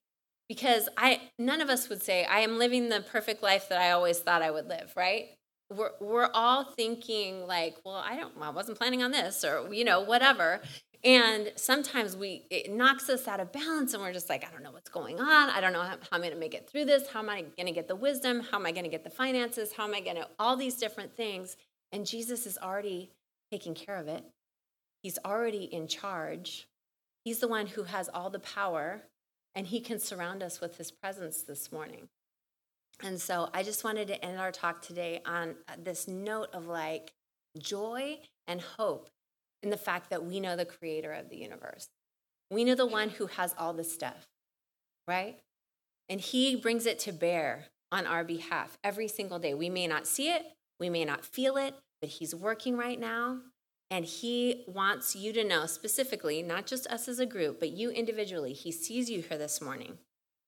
Because 0.49 0.89
I 0.97 1.21
none 1.39 1.61
of 1.61 1.69
us 1.69 1.89
would 1.89 2.03
say 2.03 2.25
I 2.25 2.41
am 2.41 2.59
living 2.59 2.89
the 2.89 3.01
perfect 3.01 3.43
life 3.43 3.69
that 3.69 3.81
I 3.81 3.91
always 3.91 4.19
thought 4.19 4.43
I 4.43 4.51
would 4.51 4.69
live, 4.69 4.93
right? 4.97 5.31
We're 5.71 5.91
we're 6.01 6.31
all 6.33 6.65
thinking 6.65 7.47
like, 7.47 7.77
well, 7.85 8.03
I 8.05 8.17
don't 8.17 8.33
I 8.41 8.51
wasn't 8.51 8.79
planning 8.79 9.03
on 9.03 9.11
this 9.11 9.45
or 9.45 9.73
you 9.73 9.85
know, 9.85 10.01
whatever. 10.01 10.61
And 11.05 11.53
sometimes 11.55 12.17
we 12.17 12.45
it 12.51 12.73
knocks 12.73 13.09
us 13.09 13.29
out 13.29 13.41
of 13.41 13.53
balance 13.53 13.95
and 13.95 14.03
we're 14.03 14.13
just 14.13 14.29
like, 14.29 14.45
I 14.47 14.51
don't 14.51 14.63
know 14.63 14.73
what's 14.73 14.91
going 14.91 15.21
on. 15.21 15.51
I 15.51 15.61
don't 15.61 15.73
know 15.73 15.83
how, 15.83 15.91
how 15.91 16.09
I'm 16.13 16.21
going 16.21 16.33
to 16.33 16.39
make 16.39 16.55
it 16.55 16.69
through 16.69 16.87
this. 16.87 17.09
How 17.09 17.21
am 17.21 17.29
I 17.29 17.43
going 17.43 17.67
to 17.67 17.73
get 17.73 17.87
the 17.87 17.97
wisdom? 17.97 18.41
How 18.41 18.59
am 18.59 18.67
I 18.67 18.73
going 18.73 18.85
to 18.85 18.91
get 18.91 19.05
the 19.05 19.11
finances? 19.11 19.73
How 19.75 19.85
am 19.85 19.95
I 19.95 20.01
going 20.01 20.17
to 20.17 20.27
all 20.39 20.57
these 20.57 20.75
different 20.77 21.15
things? 21.15 21.57
And 21.93 22.07
Jesus 22.07 22.47
is 22.47 22.59
already 22.59 23.11
taking 23.53 23.75
care 23.75 23.97
of 23.97 24.09
it. 24.09 24.25
He's 25.03 25.19
already 25.25 25.65
in 25.65 25.87
charge. 25.87 26.67
He's 27.25 27.39
the 27.39 27.49
one 27.49 27.67
who 27.67 27.85
has 27.85 28.09
all 28.09 28.31
the 28.31 28.41
power 28.41 29.03
and 29.59 29.66
He 29.66 29.81
can 29.81 29.99
surround 29.99 30.40
us 30.40 30.61
with 30.61 30.79
His 30.79 30.92
presence 30.92 31.42
this 31.42 31.73
morning. 31.73 32.09
And 33.03 33.21
so 33.21 33.51
I 33.53 33.64
just 33.64 33.83
wanted 33.83 34.07
to 34.07 34.25
end 34.25 34.38
our 34.38 34.53
talk 34.53 34.81
today 34.81 35.21
on 35.27 35.57
uh, 35.68 35.73
this 35.83 36.07
note 36.07 36.51
of 36.53 36.68
like 36.68 37.12
joy 37.59 38.21
and 38.47 38.61
hope 38.61 39.11
in 39.64 39.71
the 39.71 39.77
fact 39.77 40.11
that 40.11 40.25
we 40.25 40.38
know 40.38 40.55
the 40.55 40.64
creator 40.64 41.12
of 41.12 41.29
the 41.29 41.37
universe. 41.37 41.88
We 42.53 42.64
know 42.64 42.77
the 42.77 42.87
one 42.87 43.09
who 43.09 43.27
has 43.27 43.53
all 43.59 43.73
the 43.73 43.83
stuff, 43.83 44.29
right? 45.09 45.40
And 46.09 46.21
he 46.21 46.55
brings 46.55 46.87
it 46.87 47.01
to 47.01 47.12
bear 47.12 47.66
on 47.90 48.07
our 48.07 48.23
behalf 48.23 48.79
every 48.85 49.09
single 49.09 49.40
day. 49.40 49.55
We 49.55 49.71
may 49.71 49.88
not 49.88 50.07
see 50.07 50.31
it, 50.31 50.42
we 50.79 50.88
may 50.88 51.05
not 51.05 51.25
feel 51.25 51.57
it, 51.57 51.75
but 52.01 52.11
he's 52.11 52.33
working 52.33 52.77
right 52.77 52.99
now. 52.99 53.40
And 53.90 54.05
he 54.05 54.64
wants 54.68 55.16
you 55.16 55.33
to 55.33 55.44
know 55.44 55.66
specifically, 55.66 56.42
not 56.42 56.66
just 56.66 56.87
us 56.88 57.09
as 57.09 57.18
a 57.18 57.27
group, 57.27 57.59
but 57.59 57.70
you 57.70 57.90
individually. 57.90 58.53
He 58.53 58.70
sees 58.70 59.09
you 59.09 59.22
here 59.22 59.38
this 59.38 59.62
morning. 59.62 59.98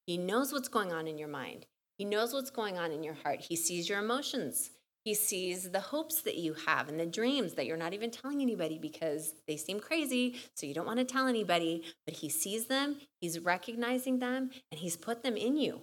He 0.05 0.17
knows 0.17 0.53
what's 0.53 0.67
going 0.67 0.93
on 0.93 1.07
in 1.07 1.17
your 1.17 1.27
mind. 1.27 1.65
He 1.97 2.05
knows 2.05 2.33
what's 2.33 2.51
going 2.51 2.77
on 2.77 2.91
in 2.91 3.03
your 3.03 3.15
heart. 3.15 3.41
He 3.41 3.55
sees 3.55 3.89
your 3.89 3.99
emotions. 3.99 4.71
He 5.03 5.15
sees 5.15 5.71
the 5.71 5.79
hopes 5.79 6.21
that 6.21 6.37
you 6.37 6.53
have 6.67 6.87
and 6.87 6.99
the 6.99 7.07
dreams 7.07 7.55
that 7.55 7.65
you're 7.65 7.77
not 7.77 7.93
even 7.93 8.11
telling 8.11 8.41
anybody 8.41 8.77
because 8.77 9.33
they 9.47 9.57
seem 9.57 9.79
crazy. 9.79 10.35
So 10.55 10.67
you 10.67 10.75
don't 10.75 10.85
want 10.85 10.99
to 10.99 11.05
tell 11.05 11.25
anybody, 11.25 11.83
but 12.05 12.15
he 12.15 12.29
sees 12.29 12.67
them, 12.67 12.97
he's 13.19 13.39
recognizing 13.39 14.19
them, 14.19 14.51
and 14.71 14.79
he's 14.79 14.97
put 14.97 15.23
them 15.23 15.35
in 15.35 15.57
you. 15.57 15.81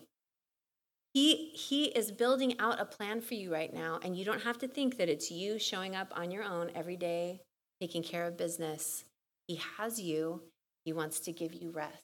He, 1.15 1.49
he 1.49 1.87
is 1.87 2.13
building 2.13 2.61
out 2.61 2.81
a 2.81 2.85
plan 2.85 3.21
for 3.21 3.35
you 3.35 3.53
right 3.53 3.75
now, 3.75 3.99
and 4.05 4.17
you 4.17 4.25
don't 4.25 4.43
have 4.43 4.59
to 4.59 4.69
think 4.69 4.99
that 4.99 5.09
it's 5.09 5.33
you 5.33 5.59
showing 5.59 5.97
up 5.97 6.13
on 6.17 6.31
your 6.31 6.45
own 6.45 6.71
every 6.77 6.97
day 6.97 7.41
taking 7.81 8.03
care 8.03 8.27
of 8.27 8.37
business. 8.37 9.05
He 9.47 9.61
has 9.77 10.01
you, 10.01 10.43
He 10.85 10.93
wants 10.93 11.21
to 11.21 11.33
give 11.33 11.55
you 11.55 11.71
rest. 11.71 12.03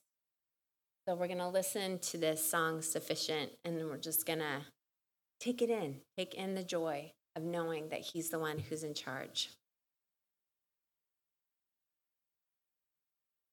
So 1.06 1.14
we're 1.14 1.26
going 1.26 1.38
to 1.38 1.48
listen 1.48 1.98
to 1.98 2.18
this 2.18 2.44
song, 2.44 2.80
Sufficient, 2.80 3.52
and 3.64 3.78
then 3.78 3.88
we're 3.88 3.98
just 3.98 4.26
going 4.26 4.38
to 4.38 4.62
take 5.40 5.60
it 5.60 5.68
in, 5.70 5.96
take 6.16 6.34
in 6.34 6.54
the 6.54 6.64
joy 6.64 7.12
of 7.37 7.42
knowing 7.42 7.88
that 7.90 8.00
He's 8.00 8.30
the 8.30 8.38
one 8.38 8.58
who's 8.58 8.84
in 8.84 8.94
charge. 8.94 9.50